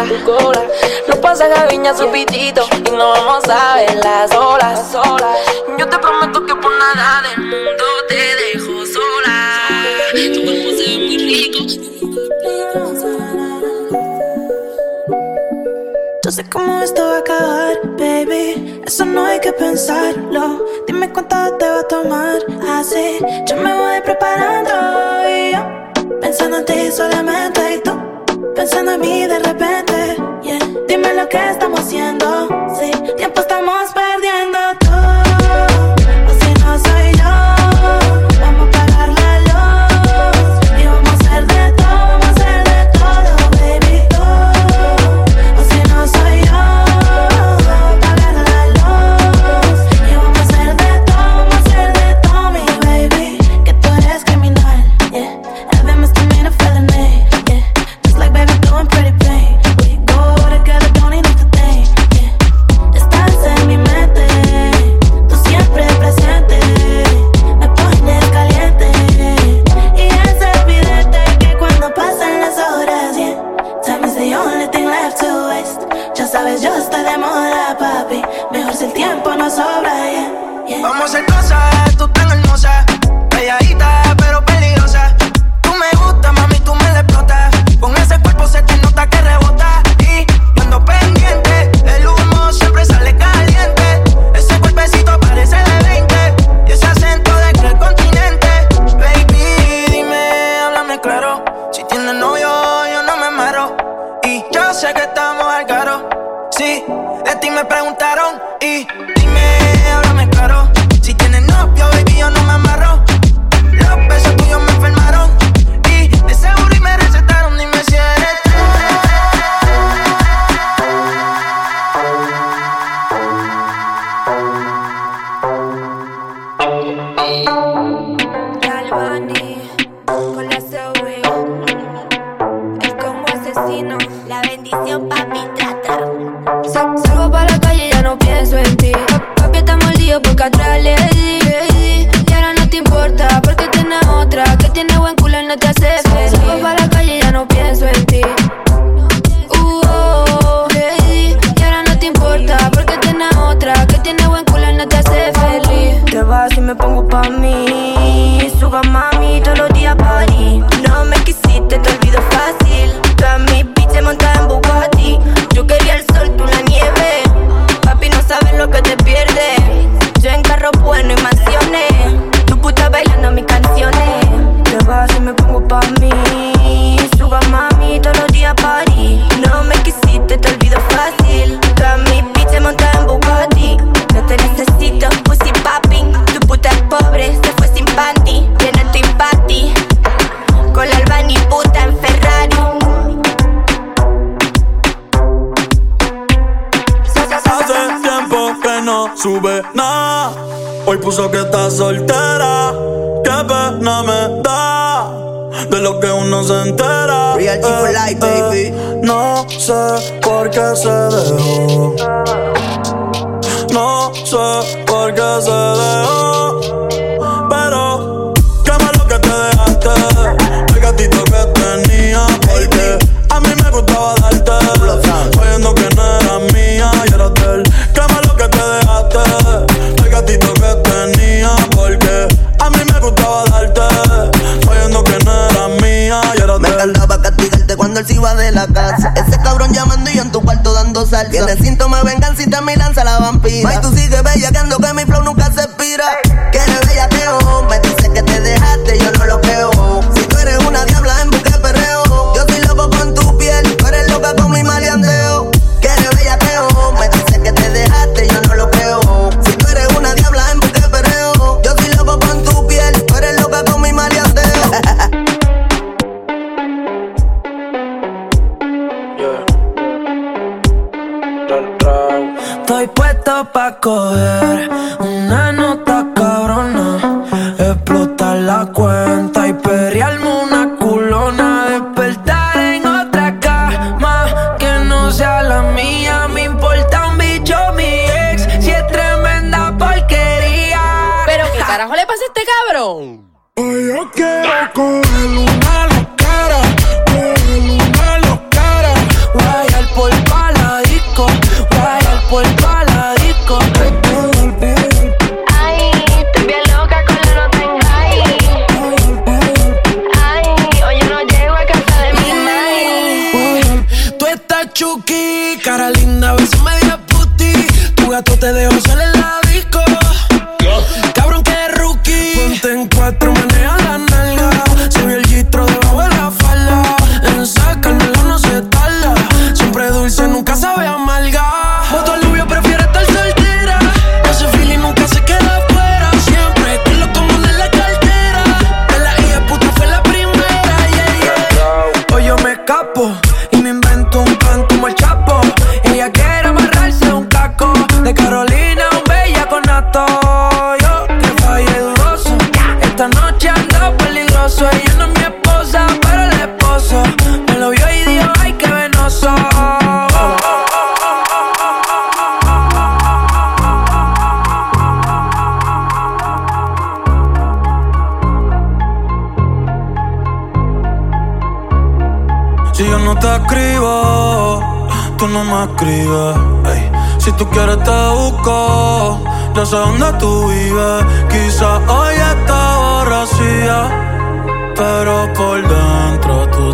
[0.09, 0.63] tu cola.
[1.09, 1.19] Nos
[1.97, 4.95] su pitito y nos vamos a ver las olas.
[5.79, 5.89] Yo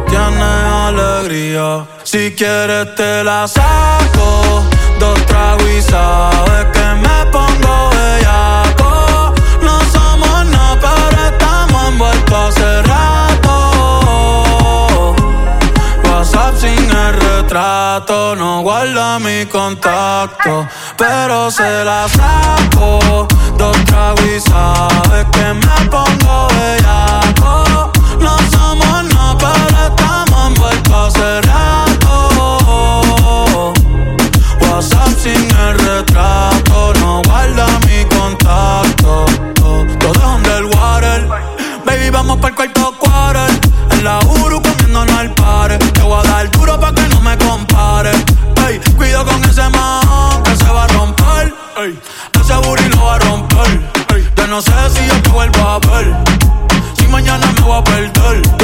[0.09, 1.87] tienes alegría.
[2.05, 4.63] Si quieres te la saco,
[4.99, 9.35] dos tragos y sabes que me pongo bellaco.
[9.63, 13.55] No somos nada, pero estamos envueltos hace rato.
[16.05, 20.67] WhatsApp sin el retrato, no guarda mi contacto,
[20.97, 23.27] pero se la saco,
[23.57, 27.93] dos tragos y sabes que me pongo bellaco
[30.55, 32.13] envuelto hace rato.
[34.61, 39.27] WhatsApp sin el retrato, no guarda mi contacto.
[39.99, 41.29] Todo donde el water,
[41.85, 43.51] baby, vamos para el cuarto quarter.
[43.91, 45.79] En la Uru comiendo no al par.
[45.79, 48.13] Te voy a dar duro pa' que no me compare.
[48.97, 51.55] Cuido con ese man que se va a romper.
[51.79, 51.99] Ey,
[52.41, 53.91] ese booty lo va a romper.
[54.15, 56.15] Ey, ya no sé si yo te vuelvo a ver.
[56.99, 58.62] Si mañana me voy a perder.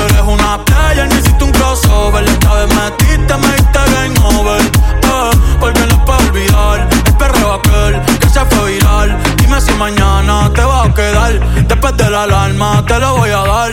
[9.60, 11.32] si mañana te vas a quedar.
[11.66, 13.72] Después de la alarma te lo voy a dar.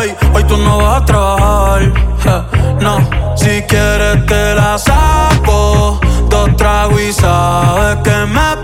[0.00, 1.92] Ey, hoy tú no vas a trabajar.
[2.80, 2.98] No,
[3.36, 6.00] si quieres te la saco.
[6.28, 8.56] Dos tragos y sabes que me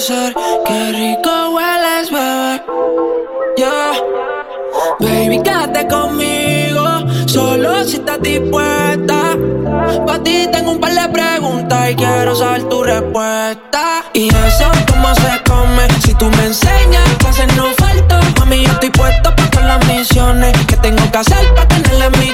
[0.00, 2.62] Qué rico hueles, bebé.
[3.58, 3.92] Yeah.
[4.98, 7.06] Baby, quédate conmigo.
[7.26, 9.36] Solo si estás dispuesta.
[10.06, 14.04] Pa' ti tengo un par de preguntas y quiero saber tu respuesta.
[14.14, 15.86] Y eso cómo se come.
[16.02, 18.18] Si tú me enseñas, clases no falto.
[18.38, 22.32] Mami, yo estoy puesto para todas las misiones que tengo que hacer para tenerle mi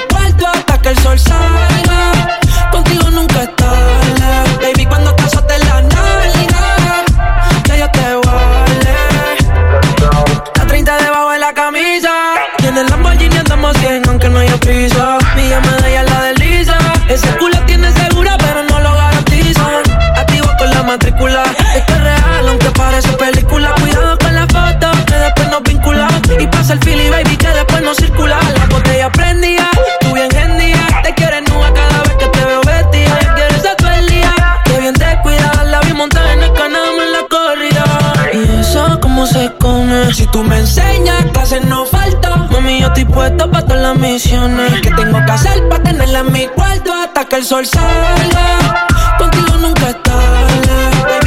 [40.37, 42.35] Tú me enseñas, que clases no falta.
[42.51, 44.81] Mami, yo estoy puesto para todas las misiones.
[44.81, 48.85] ¿Qué tengo que hacer para tenerla en mi cuarto hasta que el sol salga?
[49.17, 51.26] Contigo nunca es tarde,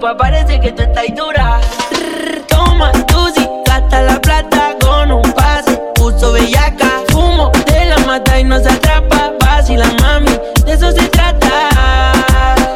[0.00, 1.60] parece que tú estás dura.
[1.92, 5.78] Rrr, toma tusi, gasta la plata con un pase.
[5.94, 9.32] Puso bellaca, fumo, te la mata y no se atrapa.
[9.40, 10.30] Vacila, mami,
[10.64, 11.50] de eso se trata.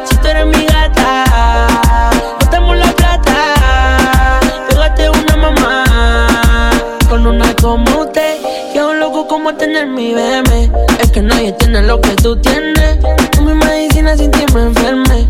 [0.05, 4.39] Si tú eres mi gata, botamos la plata.
[4.69, 6.71] Pégate una mamá
[7.09, 8.37] con una como usted.
[8.71, 10.71] Que es un loco como tener mi BM.
[10.99, 12.99] Es que nadie tiene lo que tú tienes.
[13.31, 15.27] Tú mi medicina sin ti me enferme.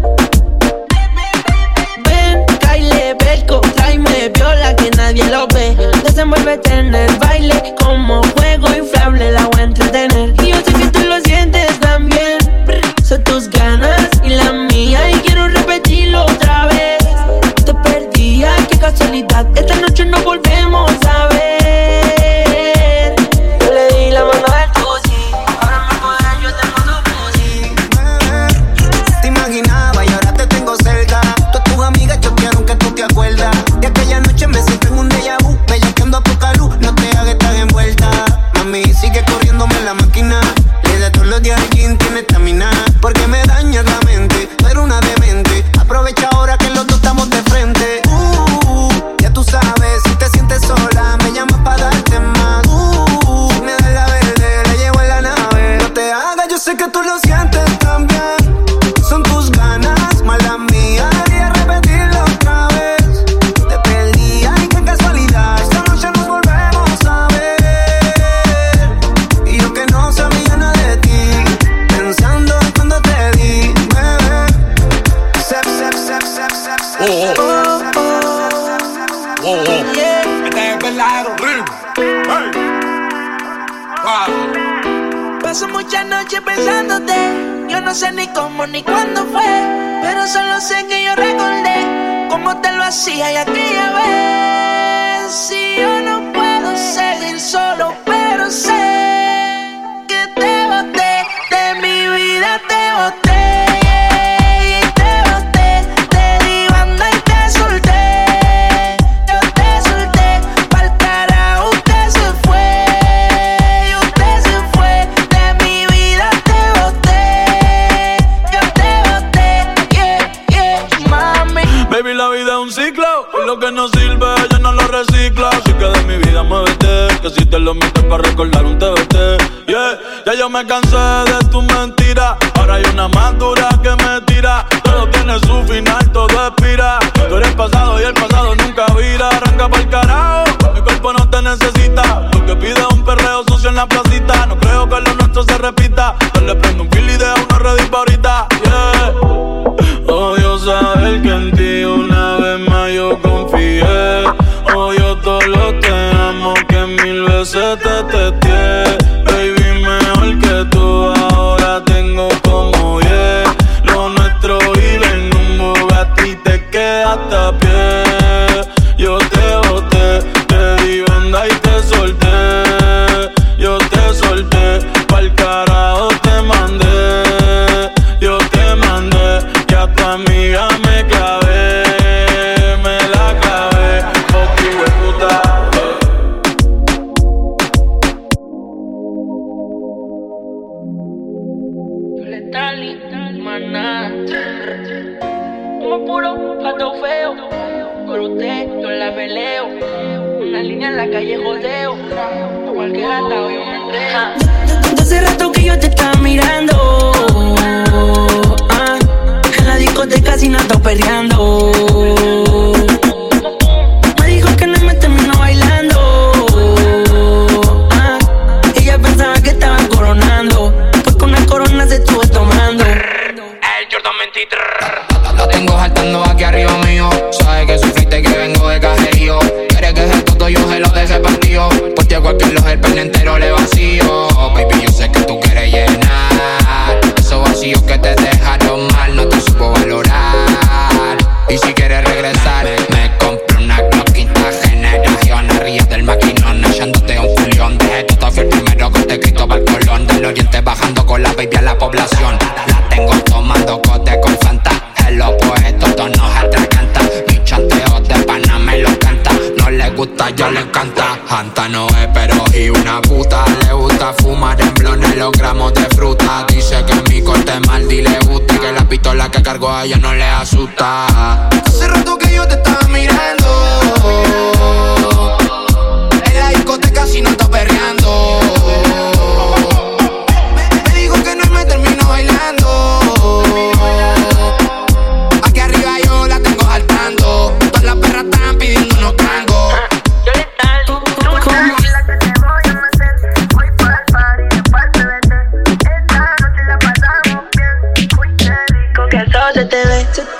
[3.35, 5.75] cerco, tráeme viola que nadie lo ve.
[6.03, 9.14] Desenvuélvete en el baile como juego inflable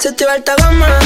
[0.06, 1.05] se, te va alta gama.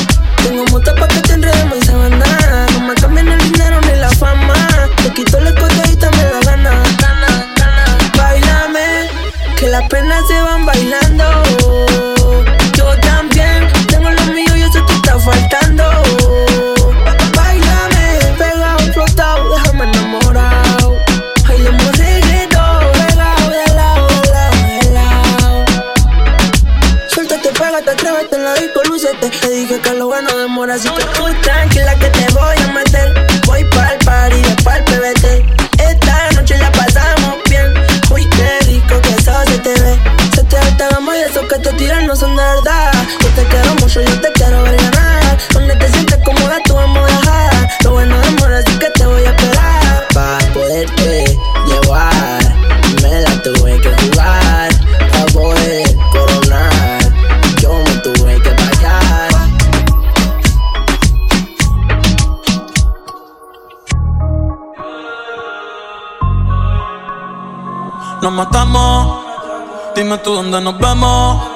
[70.60, 71.48] Dónde nos vemos.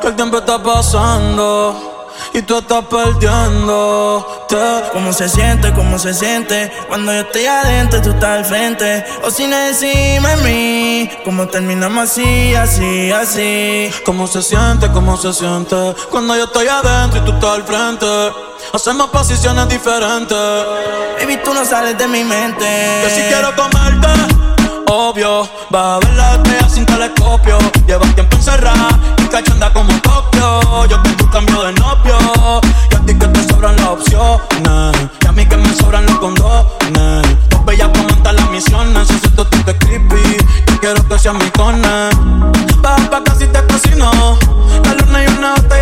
[0.00, 1.92] Que el tiempo está pasando
[2.34, 4.56] y tú estás perdiéndote.
[4.92, 5.72] ¿Cómo se siente?
[5.72, 6.72] ¿Cómo se siente?
[6.88, 9.04] Cuando yo estoy adentro, tú estás al frente.
[9.22, 11.10] O sin encima de mí.
[11.24, 13.90] ¿Cómo terminamos así, así, así?
[14.04, 14.90] ¿Cómo se siente?
[14.90, 15.94] ¿Cómo se siente?
[16.10, 18.06] Cuando yo estoy adentro y tú estás al frente.
[18.72, 20.38] Hacemos posiciones diferentes.
[21.20, 22.64] Baby, tú no sales de mi mente.
[23.04, 24.08] Que si quiero comerte,
[24.88, 25.48] obvio.
[25.70, 27.58] Vas a ver la estrella sin telescopio.
[27.86, 30.86] Llevas tiempo encerrada y cachonda como Tokio.
[30.86, 32.60] Yo tengo un cambio de novio.
[32.90, 35.10] Y a ti que te sobran las opciones.
[35.22, 37.26] Y a mí que me sobran los condones.
[37.50, 39.08] Dos bellas montar las misiones.
[39.08, 40.36] Si siento tú te creepy.
[40.68, 42.10] Yo quiero que seas mi cone.
[42.80, 44.38] Baja pa' casi te cocino.
[44.84, 45.81] La luna y una botella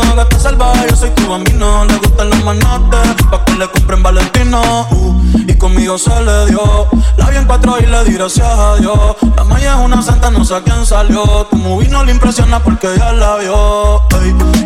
[0.00, 0.14] vino.
[0.14, 1.84] Gata salvaje, yo soy tu bambino.
[1.84, 3.14] Le gustan los manotes.
[3.30, 4.86] Pa' que le compren Valentino.
[4.90, 6.88] Uh, y conmigo se le dio.
[7.16, 8.98] La vi en cuatro y le di gracias a Dios.
[9.36, 11.24] La maya es una santa, no sé a quién salió.
[11.50, 14.02] Tu movie no le impresiona porque ya la vio.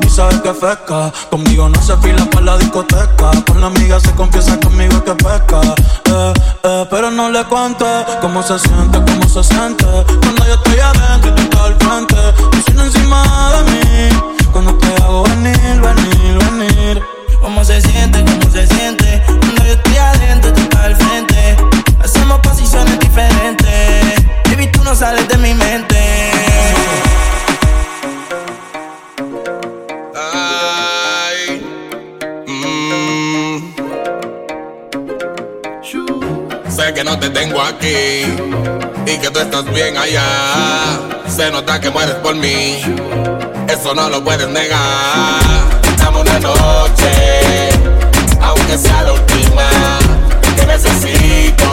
[0.04, 1.12] y sabes que fresca.
[1.30, 3.30] Conmigo no se fila para la discoteca.
[3.46, 5.60] Con la amiga se confiesa conmigo que pesca.
[6.06, 6.32] Eh,
[6.64, 7.84] eh, pero no le cuente
[8.20, 9.84] cómo se siente, cómo se siente.
[9.84, 12.16] Cuando yo estoy adentro y tú estás al frente.
[12.86, 14.35] Encima de mí.
[14.52, 17.02] Cuando te hago venir, venir, venir.
[17.40, 18.24] ¿Cómo se siente?
[18.24, 19.22] ¿Cómo se siente?
[19.26, 21.56] Cuando yo estoy adentro, tú estás al frente.
[22.02, 24.24] Hacemos posiciones diferentes.
[24.50, 25.96] Baby, tú no sales de mi mente.
[30.14, 31.62] Ay.
[32.46, 33.74] Mm.
[36.70, 38.24] Sé que no te tengo aquí
[39.06, 40.24] y que tú estás bien allá.
[41.28, 42.80] Se nota que mueres por mí,
[43.68, 45.40] eso no lo puedes negar.
[45.98, 47.70] Dame una noche,
[48.40, 49.68] aunque sea la última,
[50.56, 51.70] que necesito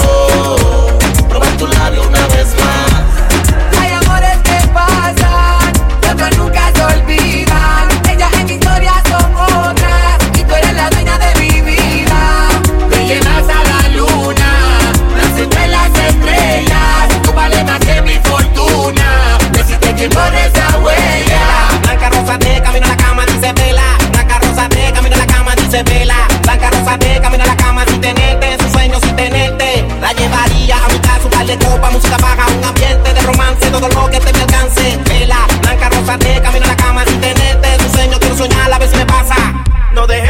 [1.29, 3.79] probar tu labio una vez más.
[3.79, 7.89] Hay amores que pasan, y otros nunca se olvidan.
[8.09, 12.49] Ellas en mi historia son otras, y tú eres la dueña de mi vida.
[12.89, 14.51] Me llevas a la luna,
[15.39, 17.21] en las estrellas.
[17.23, 20.62] Tú vales más que mi fortuna, deciste quién pone
[25.85, 29.85] Vela, Blanca rosa de camino a la cama sin tenerte, sus sueños sin tenerte.
[30.01, 33.69] La llevaría a mi casa, un par de copa, música baja, un ambiente de romance,
[33.69, 34.99] todo lo que te alcance.
[35.09, 38.79] Vela, blanca rosa de camino a la cama sin tenerte, sus sueños quiero soñar, a
[38.79, 39.35] ver si me pasa.
[39.93, 40.22] No dejes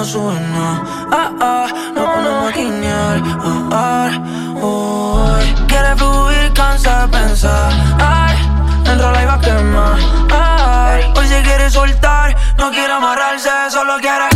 [0.00, 0.82] no suben nada.
[1.12, 3.22] Ah, ah, no ponemos a guiñar.
[3.44, 4.10] Ah, ah,
[4.62, 5.38] oh.
[5.68, 7.70] Quiere fluir, cansa de pensar.
[8.00, 8.34] Ay,
[8.90, 9.98] entra la iba a quemar.
[10.32, 14.29] Ay, hoy se quiere soltar, no quiere amarrarse, solo quiere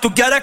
[0.00, 0.42] Tu quieres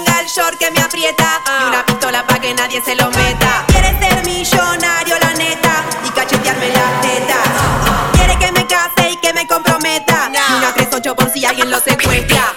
[0.00, 3.64] ponga el short que me aprieta y una pistola pa' que nadie se lo meta.
[3.66, 7.36] Quiere ser millonario, la neta, y cachetearme la teta.
[8.12, 10.30] Quiere que me case y que me comprometa.
[10.32, 12.49] Y una 3-8 por si alguien lo secuestra.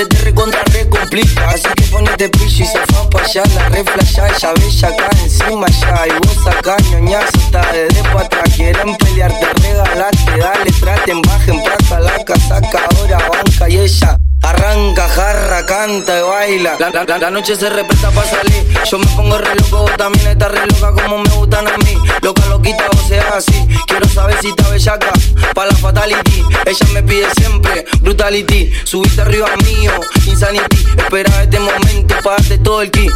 [0.00, 1.50] se te recontra re complica.
[1.50, 5.08] Así que ponete pillo pues y se fue pa' allá, la re ella bella acá
[5.22, 6.06] encima ya.
[6.06, 8.54] Y vos acá ñoñazo, está desde pa' atrás.
[8.56, 14.16] Quieren pelearte, regalate, dale, traten, bajen, plata la casaca, ahora banca y ella.
[14.50, 16.76] Arranca, jarra, canta y baila.
[16.78, 18.66] La, la, la noche se respeta para salir.
[18.90, 21.96] Yo me pongo re loco, vos también está re loca como me gustan a mí.
[22.22, 23.68] Loca, loquita, o sea así.
[23.86, 25.12] Quiero saber si está bellaca,
[25.54, 26.44] pa' la fatality.
[26.66, 28.72] Ella me pide siempre brutality.
[28.84, 29.92] Subiste arriba mío,
[30.26, 30.84] insanity.
[30.98, 33.08] Esperaba este momento para darte todo el ki.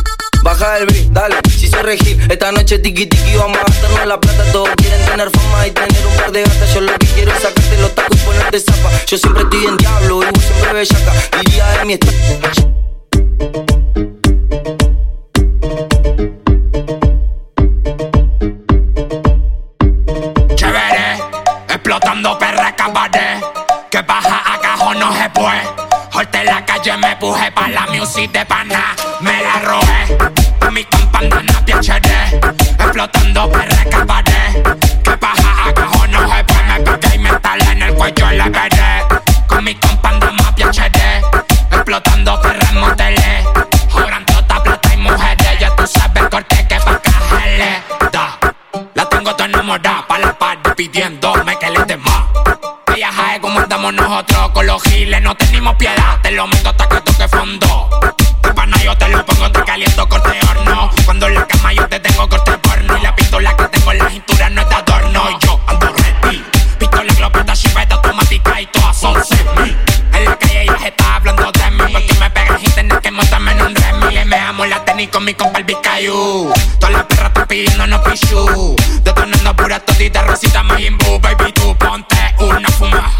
[0.45, 2.21] Baja el beat, dale, si se regir.
[2.31, 4.45] Esta noche tiki tiki vamos a gastarnos la plata.
[4.53, 6.75] Todos quieren tener fama y tener un par de gatas.
[6.75, 8.91] Yo lo que quiero es sacarte los tacos y ponerte zapa.
[9.07, 11.12] Yo siempre estoy en diablo y vos siempre bellaca.
[11.41, 12.12] Diría de mi estado.
[21.71, 23.43] Explotando perra cabaret,
[23.91, 25.73] que baja a cajón no se puede
[26.32, 28.94] en la calle me puse pa' la music de pana.
[29.20, 30.16] Me la robé,
[30.60, 32.09] a mi compa andana PHD,
[32.78, 34.62] explotando perra escaparé.
[35.02, 38.30] Que paja a cajón no se puede, me pegué y me talé en el cuello
[38.30, 39.05] le veré.
[39.46, 40.98] Con mi compa andamos PHD,
[41.70, 43.44] explotando perra en motelé.
[43.90, 47.82] Joran tota, plata y mujeres, ya tú sabes corte que pa' cajele.
[48.12, 48.38] Da,
[48.94, 52.34] la tengo tan enamorada, pa' la par pidiéndome que le dé más
[52.95, 56.21] ella jae como andamos nosotros con los giles, no tenemos piedad.
[56.23, 57.91] Te lo meto hasta que toque fondo.
[58.55, 60.44] Pana yo te lo pongo, te caliento corte
[75.09, 76.52] con mi compa el Bicayu.
[76.78, 78.76] Todas las perras están pidiendo no pichu.
[79.02, 81.18] Detonando pura todita, rosita, Majimbu.
[81.20, 83.12] Baby, tú ponte una fuma.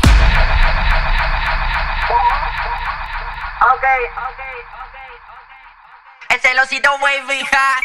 [3.61, 3.85] Ok,
[4.28, 4.40] ok,
[4.82, 4.97] ok,
[6.31, 7.77] El celosito wavy, ja.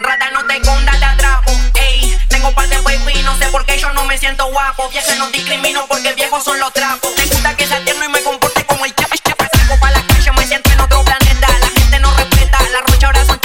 [0.00, 2.18] Rata no te conda, te atrapo, ey.
[2.28, 4.88] Tengo par de wavy, no sé por qué yo no me siento guapo.
[4.90, 7.14] Viejo no discrimino porque viejos son los trapos.
[7.14, 9.10] Te gusta que sea tierno y me comporte como el chef.
[9.56, 11.48] Salgo pa' la calle, me siento en otro planeta.
[11.60, 13.38] La gente no respeta, la rocha ahora son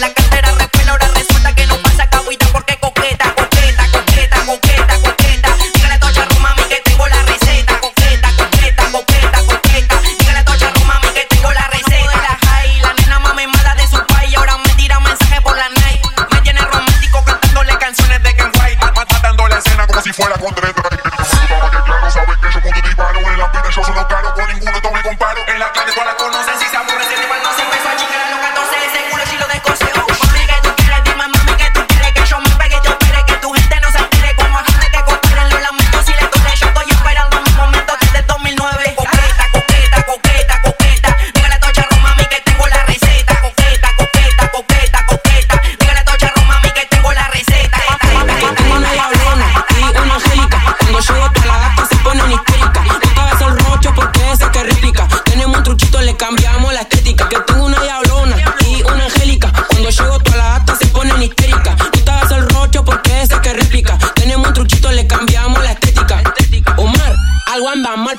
[0.00, 0.31] la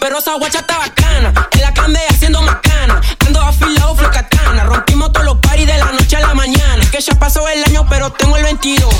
[0.04, 1.34] pero esa guacha está bacana.
[1.52, 3.00] En la candela haciendo macana.
[3.26, 4.66] Ando afilado, flow katana.
[4.66, 6.84] Rompimos todos los paris de la noche a la mañana.
[6.92, 8.93] Que ya pasó el año, pero tengo el 22.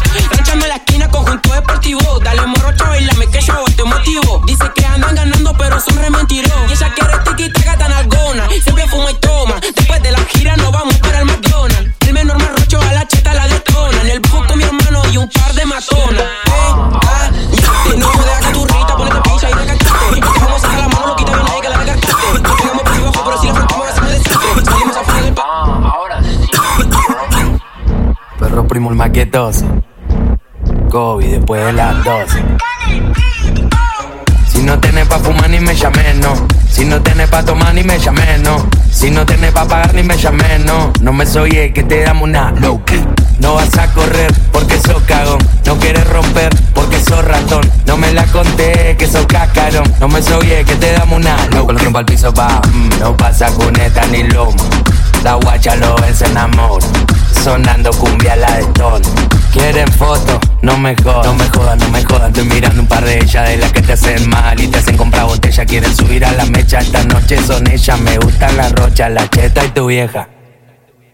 [29.14, 29.66] El maquetoso.
[30.90, 32.44] COVID después de las 12.
[34.52, 36.34] Si no tenés pa' fumar ni me llames, no.
[36.68, 38.68] Si no tenés pa' tomar ni me llames, no.
[38.92, 40.92] Si no tenés pa' pagar ni me llames, no.
[41.02, 42.82] No me soy el que te damos una low.
[43.40, 45.38] No vas a correr porque sos cagón.
[45.66, 47.70] No quieres romper porque sos ratón.
[47.86, 49.94] No me la conté que sos cascarón.
[50.00, 53.00] No me soy el que te damos una low Con rompa al piso pa' mm,
[53.00, 54.56] no pasa cuneta ni lomo.
[55.24, 56.88] La guacha lo se enamora.
[57.34, 59.00] Sonando cumbia la de tono.
[59.52, 62.28] Quieren fotos, no me jodan, no me jodan, no me jodan.
[62.28, 64.98] Estoy mirando un par de ellas de las que te hacen mal y te hacen
[64.98, 65.66] comprar botella.
[65.66, 68.00] Quieren subir a la mecha, esta noche son ellas.
[68.00, 70.28] Me gustan las rochas, la cheta y tu vieja.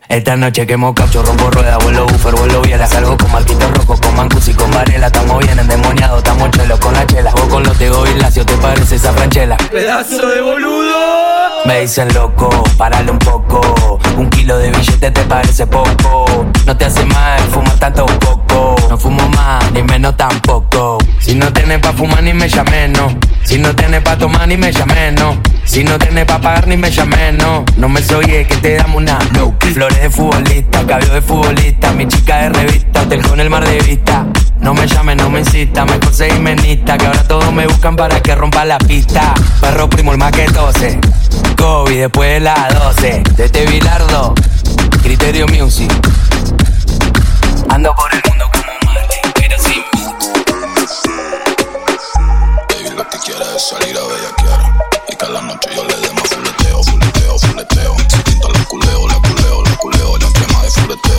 [0.10, 4.16] Esta noche quemo caucho, rompo rueda, vuelo buffer, vuelo biela Salgo con marquito rojo, con
[4.16, 7.78] mancus y con varela Estamos bien endemoniados, estamos chelos con la chela O con los
[7.78, 9.56] tego y lacio, ¿te parece esa franchela?
[9.72, 11.39] Pedazo de boludo.
[11.66, 14.00] Me dicen loco, párale un poco.
[14.18, 16.26] Un kilo de billete te parece poco.
[16.66, 20.98] No te hace mal fumar tanto poco No fumo más, ni menos tampoco.
[21.20, 24.58] Si no tenés pa' fumar ni me llames, no Si no tenés pa' tomar ni
[24.58, 28.26] me llames, no Si no tenés pa' pagar ni me llames, no No me soy
[28.26, 31.92] el que te damos una low Flores de futbolista, cabello de futbolista.
[31.92, 34.26] Mi chica de revista, hotel con el mar de vista.
[34.60, 37.96] No me llames, no me insista, mejor seguirme en Insta, Que ahora todos me buscan
[37.96, 39.34] para que rompa la pista.
[39.62, 41.00] Perro primo el maquetose
[41.56, 44.34] COVID después de las 12 De este bilardo
[45.04, 45.92] Criterio Music.
[47.70, 48.50] Ando por el mundo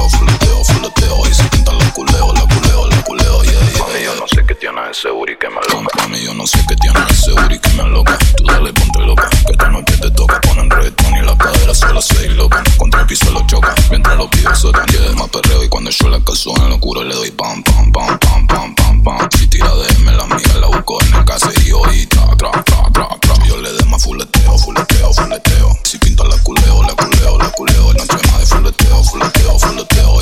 [0.09, 4.15] fuleteo, fuleteo Y si pinta la culeo, la culeo, la culeo Yeah, yeah, Mami, yo
[4.17, 7.01] no sé qué tiene ese booty que me aloca Mami, yo no sé qué tiene
[7.11, 10.71] ese booty que me aloca Tú dale, ponte loca Que esta noche te toca Ponen
[10.71, 12.63] reggaetón y la cadera solo sé y loca.
[12.77, 13.75] Contra el piso lo choca.
[13.91, 15.65] Mientras los videos suenan, y más perreo.
[15.65, 19.03] Y cuando yo la caso en locura le doy pam, pam, pam, pam, pam, pam,
[19.03, 19.29] pam.
[19.37, 22.91] Si tira de M, la mía la busco en el caserío y tra, tra, tra,
[22.93, 23.35] tra, tra.
[23.47, 25.79] Yo le doy más fuleteo, fuleteo, fuleteo.
[25.85, 27.93] Si pinta la culeo, la culeo, la culeo.
[27.95, 29.40] Noche más de fuleteo, fuleteo,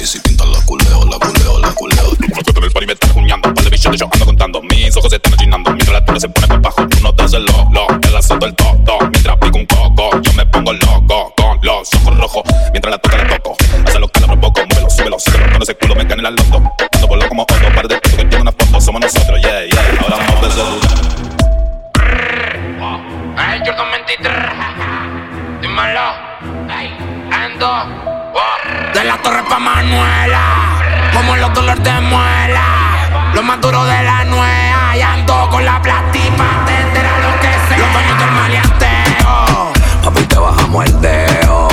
[0.08, 2.16] si pinta la culeo, la culeo, la culeo.
[2.30, 4.62] Nosotros en el party me están juñando, par de bichos yo ando contando.
[4.62, 6.86] Mis ojos se están achinando, mientras la tuna se pone por bajo.
[7.00, 8.98] Uno te hace lo, lo, el asunto el todo.
[9.12, 12.42] Mientras pico un coco, yo me pongo loco con los ojos rojos.
[12.72, 13.56] Mientras la toca la toco,
[13.86, 15.52] hace lo que la provoco, muévelo, súbelo, súbelo.
[15.52, 16.56] Con ese culo me gane la loto.
[16.94, 19.98] Ando por como otro, par de putos que tienen una foto, somos nosotros, yeah, yeah.
[20.00, 20.88] Ahora vamos desde duda.
[23.36, 24.32] Ay, Jordan 23.
[25.60, 26.00] Dímelo.
[26.70, 26.96] Ay,
[27.30, 28.17] ando.
[28.94, 30.40] De la torre pa' Manuela.
[31.12, 32.64] Como los dolores de muela.
[33.34, 34.96] Lo más de la nueva.
[34.96, 36.44] Y ando con la platipa.
[36.66, 37.78] Tendrá lo que sea.
[37.78, 39.72] Los dueños del maleanteo.
[40.04, 41.68] Papi, te bajamos el dedo.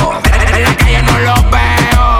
[0.53, 2.17] En la calle no los veo.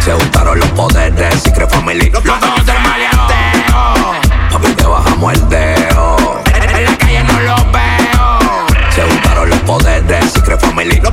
[0.00, 2.10] Se juntaron los poderes, Secret Family.
[2.10, 4.14] Los dueños del maleanteo.
[4.52, 6.42] Papi, te bajamos el dedo.
[6.54, 8.66] En la calle no los veo.
[8.90, 11.00] Se juntaron los poderes, Secret Family.
[11.00, 11.12] Los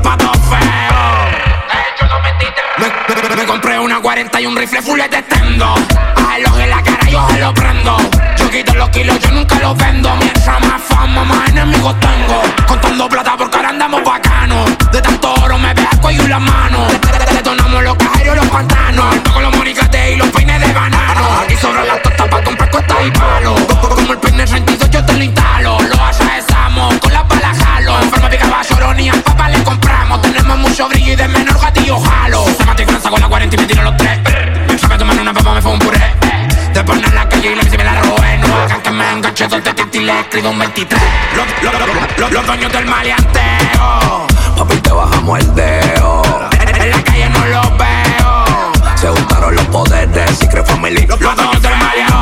[3.54, 5.66] compré una 40 y un rifle full de tendo.
[5.66, 7.98] A los en la cara yo se lo prendo.
[8.36, 10.10] Yo quito los kilos, yo nunca los vendo.
[10.16, 12.42] Mientras más fama, más enemigos tengo.
[12.68, 14.72] Contando plata porque ahora andamos bacanos.
[14.92, 16.88] De tanto oro me ve el cuello y la mano.
[17.32, 19.16] Detonamos los cajeros y los pantanos.
[19.32, 21.22] Con los monicates y los peines de banano.
[21.44, 23.62] Aquí sobran las tostas para comprar costas y palos.
[23.62, 25.78] Como el peine sentido yo te lo instalo.
[25.80, 28.02] Lo atravesamos con las balas jalo.
[28.02, 30.33] En forma de caballo, papá le compramos.
[30.74, 32.46] Mucho brillo y de menor gatillo jalo.
[32.58, 34.18] Se mate con la 40 y me tiro los tres.
[34.82, 36.02] Saca tu mano una papa, me fue un puré.
[36.74, 38.40] Te pones en la calle y la bici me la robé.
[38.40, 41.02] No hagan que me enganche donde te le escribo un 23.
[41.36, 44.28] Los, los, los, los, los dueños del maleanteo.
[44.58, 46.50] Papi, te bajamos el dedo.
[46.60, 48.72] En, la calle no los veo.
[48.96, 51.06] Se juntaron los poderes, Secret Family.
[51.06, 52.13] Los dueños del maleanteo.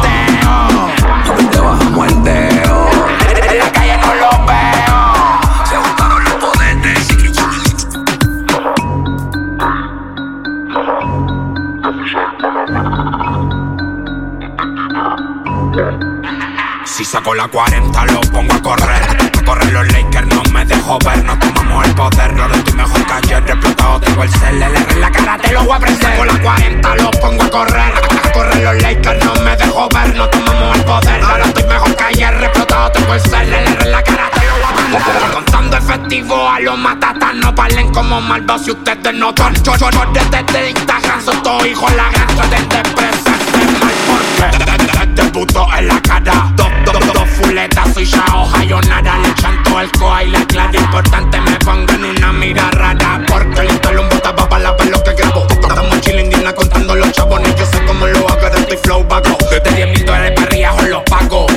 [17.11, 19.03] Saco la 40 lo pongo a correr.
[19.37, 21.23] A correr los Lakers no me dejo ver.
[21.25, 23.43] No tomamos el poder, ahora estoy mejor que ayer.
[23.49, 26.01] Explotado tengo el CLR en la cara te lo voy a prender.
[26.01, 27.93] Saco la 40 lo pongo a correr.
[28.23, 30.15] A correr los Lakers no me dejo ver.
[30.15, 32.43] No tomamos el poder, ahora estoy mejor que ayer.
[32.43, 35.31] Explotado tengo el CLR en la cara te lo voy a prender.
[35.33, 39.53] Contando efectivo a los matatas No paren como malvados si ustedes no son.
[39.63, 45.29] Yo, yo, yo desde Instagram soy todo hijo la granja Desde presente mal porque Desde
[45.31, 46.51] puto en la cara.
[46.55, 50.45] Dos, dos, dos fuletas soy ya hoja yo nada Le chanto el coa y la
[50.45, 53.21] clara Importante me pongan una mira rara.
[53.27, 55.47] Porque le instalo un bota para la lo que grabo.
[55.49, 57.55] Estamos chile indígena contando los chabones.
[57.55, 59.37] Yo sé cómo lo hago, de estoy flow vago.
[59.49, 61.50] De 10 mil dólares para arriba os los pago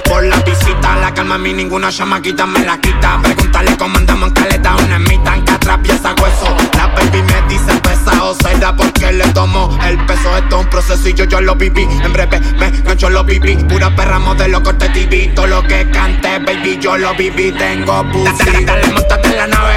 [1.39, 3.19] mí ninguna chamaquita me la quita.
[3.23, 6.57] Pregúntale cómo andamos en caleta Una mitad en catra, pieza hueso.
[6.77, 10.37] La baby me dice pesado Será porque le tomo el peso.
[10.37, 11.83] Esto es un proceso y yo, yo lo viví.
[11.83, 13.57] En breve me gancho lo viví.
[13.65, 17.53] Pura perra modelo corte TV Todo lo que cante, baby, yo lo viví.
[17.53, 18.65] Tengo pussy.
[18.65, 19.75] Dale, montate en la nave.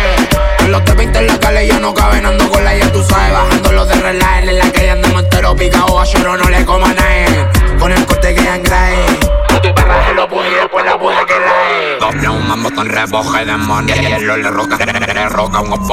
[0.69, 3.31] Los de 20 en la calle ya no caben Ando con la ya tú sabes.
[3.31, 6.85] Bajando los de relax En la calle andamos entero picado A lloro no le como
[6.85, 7.47] a nadie
[7.79, 11.33] Con el corte que angrae tu perra se lo puede y después la puede que
[11.33, 15.87] la Doble un mambo con reboje de money Hielo le roca, le roca un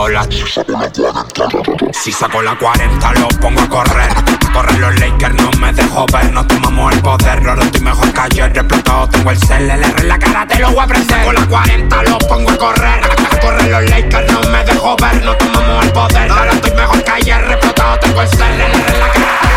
[1.92, 4.10] Si saco la 40 lo pongo a correr.
[4.10, 6.32] A correr los Lakers no me dejo ver.
[6.32, 8.52] No tomamos el poder, ahora estoy mejor que ayer.
[8.54, 11.18] Explotado tengo el CLR en la cara te lo voy a prender.
[11.18, 13.00] Saco la 40 lo pongo a correr.
[13.32, 15.24] A correr los Lakers no me dejo ver.
[15.24, 17.44] No tomamos el poder, ahora estoy mejor que ayer.
[17.50, 19.53] Explotado tengo el CLR en la cara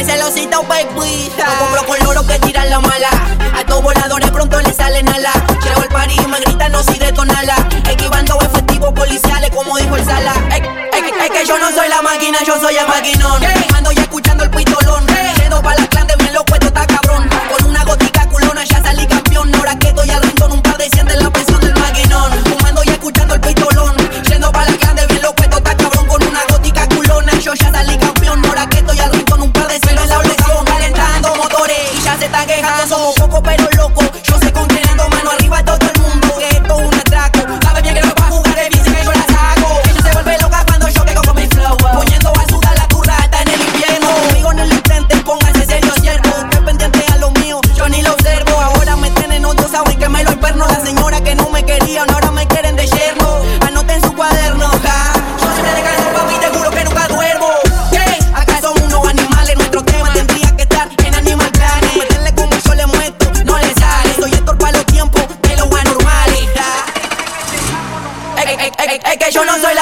[0.00, 1.30] Ay, celosito, baby.
[1.36, 3.10] No compro con loro que tiran la mala.
[3.54, 5.30] A estos voladores pronto les salen ala.
[5.62, 7.54] Llego al party y me gritan, no si detonala.
[7.86, 10.32] Esquivando efectivos policiales, como dijo el Sala.
[10.52, 13.42] Es, es- es que yo no soy la máquina, yo soy el maquinón.
[13.76, 15.06] Ando ya escuchando el pistolón.
[15.36, 17.28] Yendo pa' la clan de bien loco, esto está cabrón.
[17.54, 19.54] Con una gotica culona ya salí campeón.
[19.54, 22.32] Ahora que estoy al rincón, un par de cien de la presión del maquinón.
[22.44, 23.94] Fumando y escuchando el pistolón.
[24.30, 26.06] Yendo pa' la clan de bien loco, esto está cabrón.
[26.08, 28.40] Con una gótica culona, yo ya salí campeón.
[32.50, 32.86] Quejando.
[32.86, 33.69] Somos pocos pero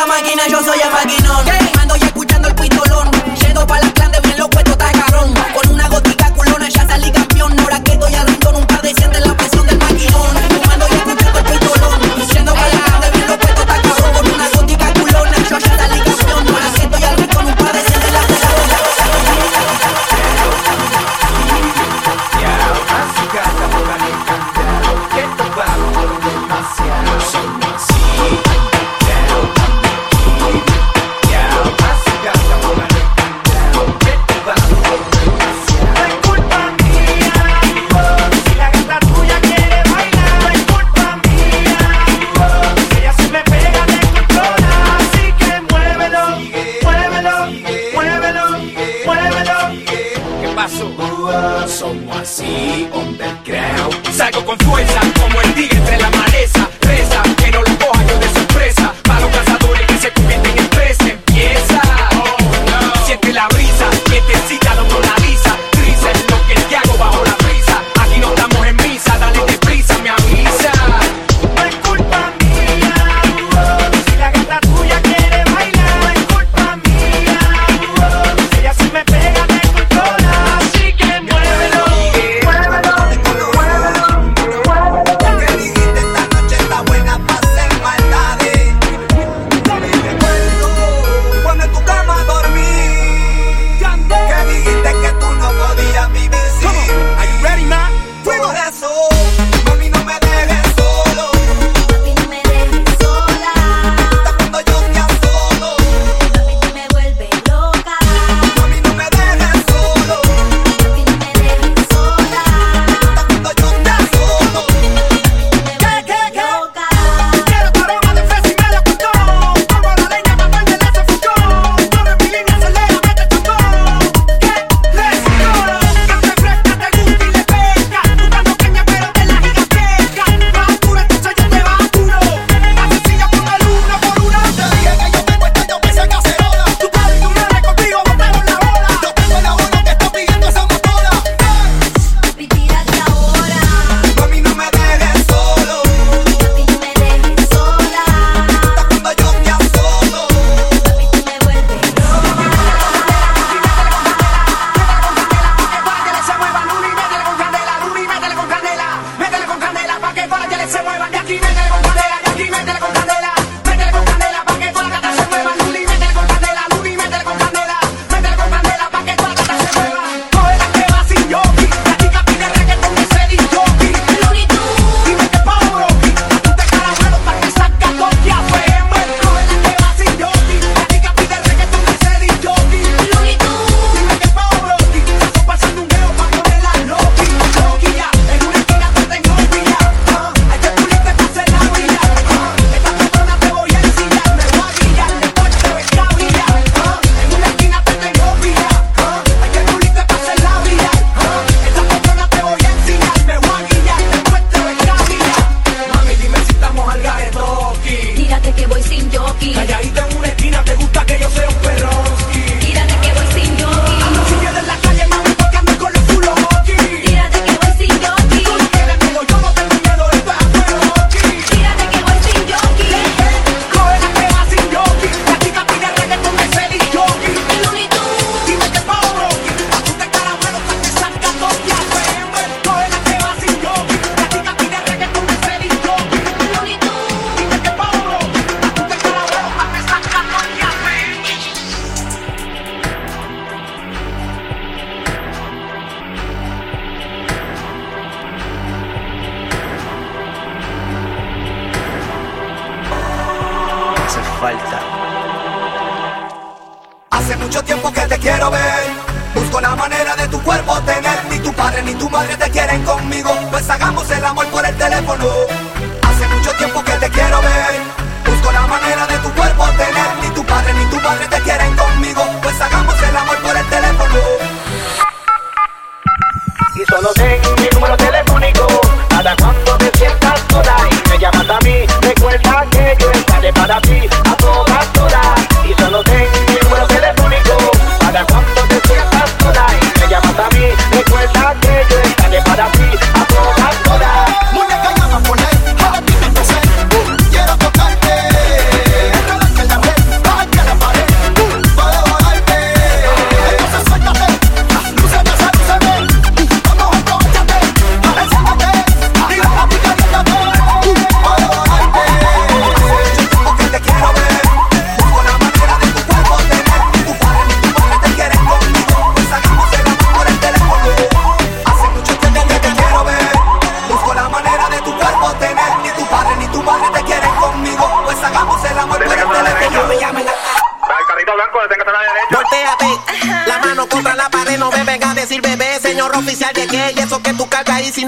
[0.08, 1.67] máquina, yo soy a maquinón.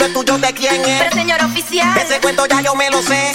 [0.09, 1.03] ¿de quién es?
[1.03, 3.33] Pero señor oficial, ese cuento ya yo me lo sé.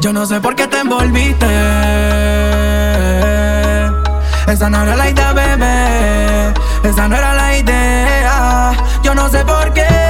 [0.00, 1.46] Yo no sé por qué te envolviste.
[4.46, 6.52] Esa no era la idea, bebé.
[6.82, 8.72] Esa no era la idea.
[9.02, 10.01] Yo no sé por qué.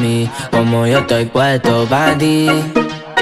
[0.00, 2.48] Mí, como yo estoy puesto pa' ti.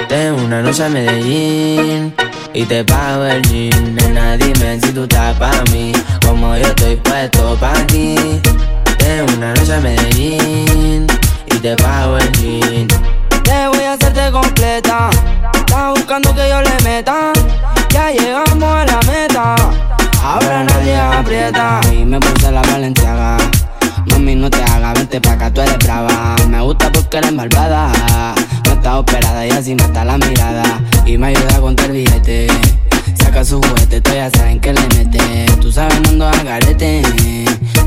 [0.07, 2.13] Tengo una noche a Medellín
[2.53, 3.95] y te pago el jean.
[3.95, 5.91] Nena, dime si tú estás pa' mí,
[6.25, 8.15] como yo estoy puesto pa' ti.
[8.97, 11.07] Tengo una noche a Medellín
[11.47, 12.87] y te pago el jean.
[13.43, 15.09] Te voy a hacerte completa.
[15.53, 17.33] Estás buscando que yo le meta.
[17.89, 19.55] Ya llegamos a la meta.
[20.23, 21.81] Ahora nadie aprieta.
[21.91, 23.37] Y me puse la valenciaga.
[24.19, 26.35] Mami, no te hagas, vente pa' acá, tú eres brava.
[26.49, 27.89] Me gusta porque eres malvada.
[28.65, 30.81] No está operada y así mata la mirada.
[31.05, 32.47] Y me ayuda a contar billete.
[33.15, 35.45] Saca su juguete, tú ya saben que le mete.
[35.61, 37.01] Tú sabes, no ando a garete.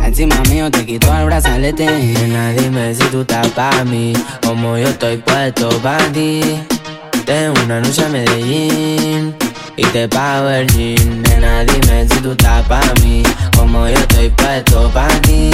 [0.03, 1.85] Encima mío te quito el brazalete.
[1.85, 4.15] Nena, dime si tú estás pa' mí.
[4.43, 6.41] Como yo estoy puesto pa' ti.
[7.27, 9.35] Tengo una noche a Medellín
[9.77, 11.21] y te pago el jean.
[11.25, 13.23] Nena, dime si tú estás pa' mí.
[13.55, 15.51] Como yo estoy puesto pa' ti.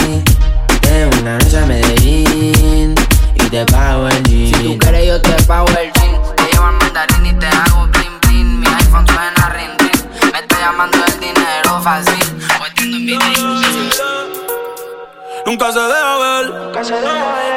[1.21, 2.95] Una noche a Medellín
[3.35, 4.47] y te pago el jean.
[4.47, 6.23] Si tú quieres, yo te pago el jean.
[6.37, 8.61] Te llevo al mandarín y te hago bling bling.
[8.61, 10.33] Mi iPhone suena ring ring.
[10.33, 12.25] Me está llamando el dinero fácil.
[12.63, 14.38] Metiendo en mi
[15.49, 16.53] Nunca se deja ver,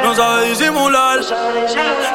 [0.02, 1.20] no sabe disimular.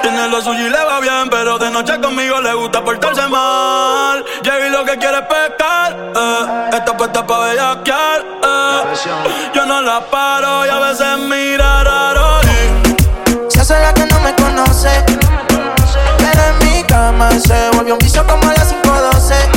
[0.02, 4.26] Tiene lo suyo y le va bien, pero de noche conmigo le gusta portarse mal.
[4.42, 6.70] Llegué lo que quiere es pescar, eh.
[6.74, 8.26] está puesta pa' bellaquear.
[8.44, 9.52] Eh.
[9.54, 12.42] Yo no la paro y a veces mira raro.
[13.48, 15.06] Se hace la que no me conoce.
[16.18, 19.57] Pero en mi cama se volvió un vicio como a las 5.12.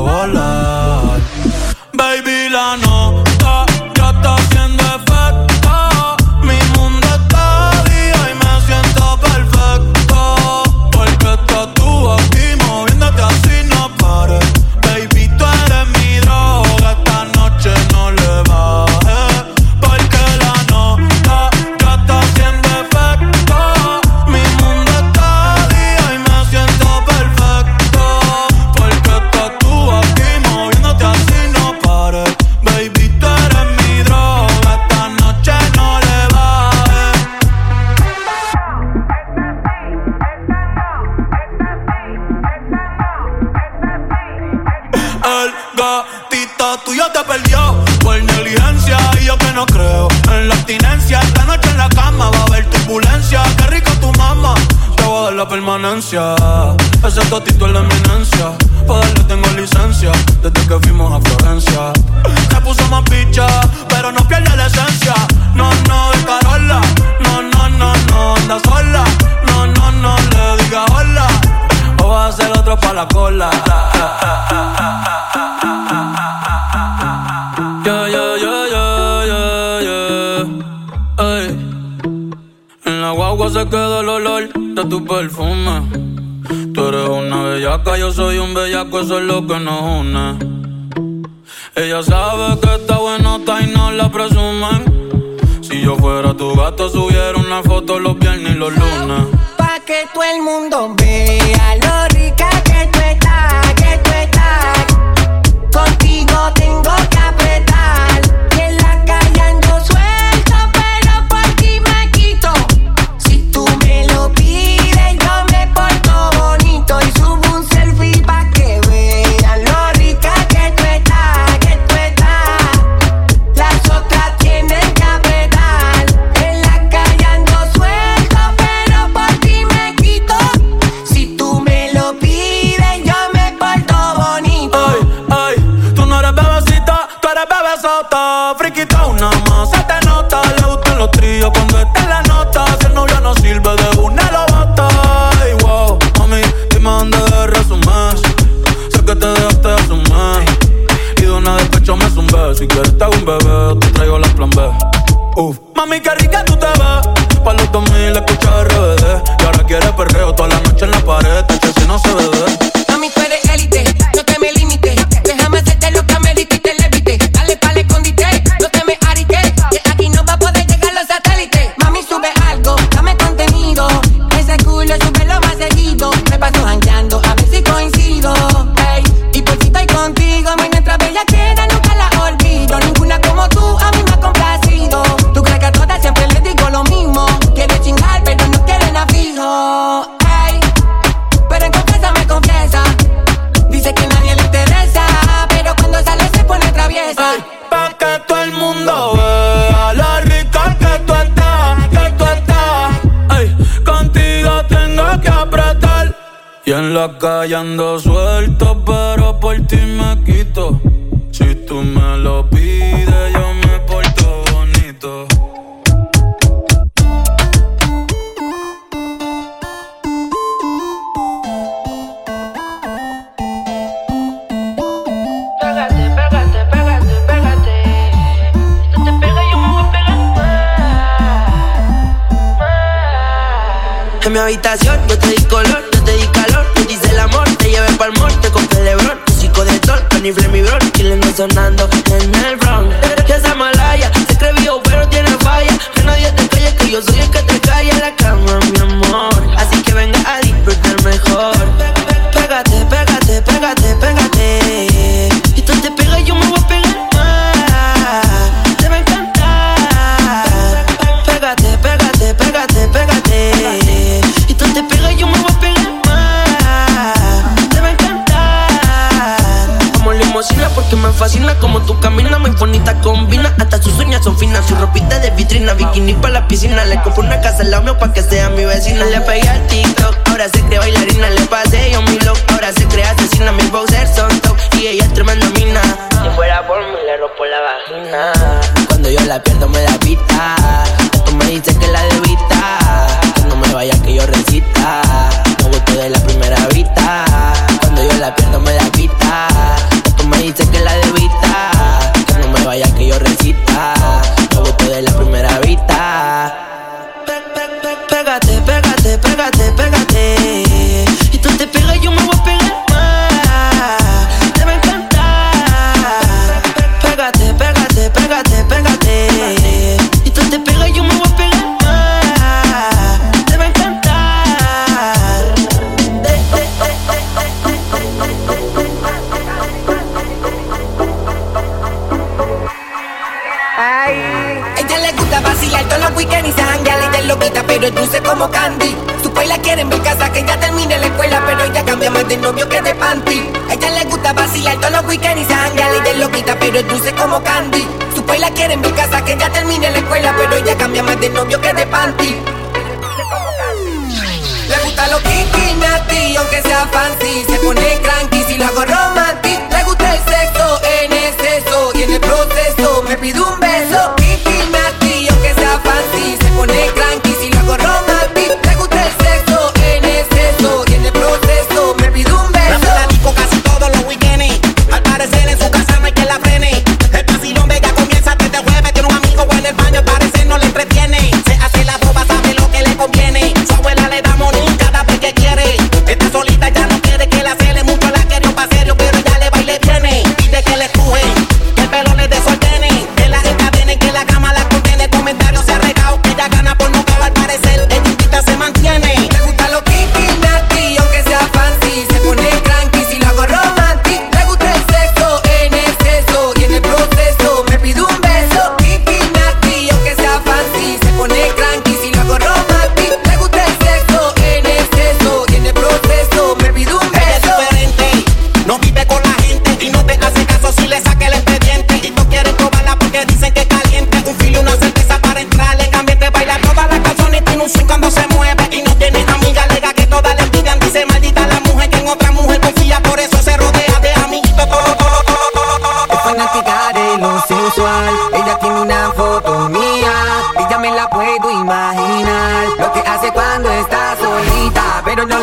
[207.01, 208.10] iba callando su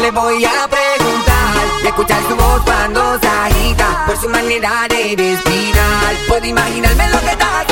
[0.09, 5.15] le voy a preguntar y escuchar su voz cuando se agita por su manera de
[5.17, 6.17] respirar.
[6.29, 7.68] Puedo imaginarme lo que está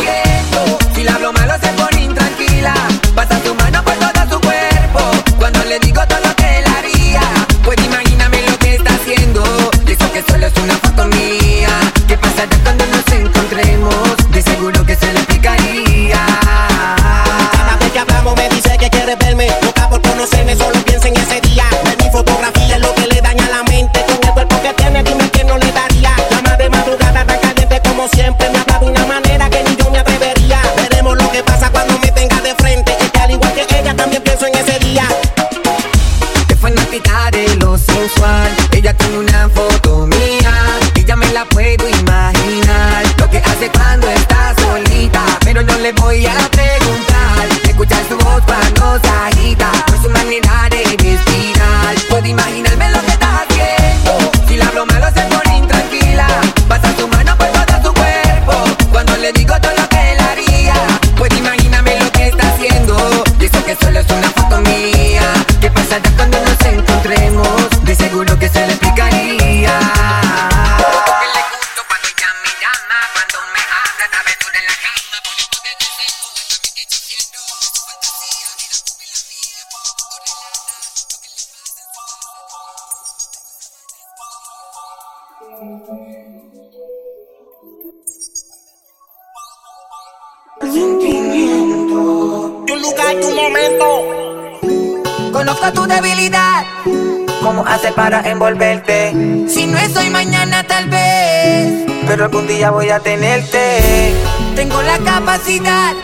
[102.71, 104.15] voy a tenerte.
[104.55, 105.95] Tengo la capacidad.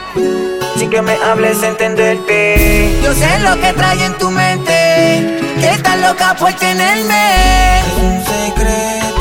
[0.77, 2.99] Sin que me hables, entenderte.
[3.03, 5.39] Yo sé lo que trae en tu mente.
[5.61, 7.79] Que estás loca por tenerme.
[7.81, 9.12] Es un secreto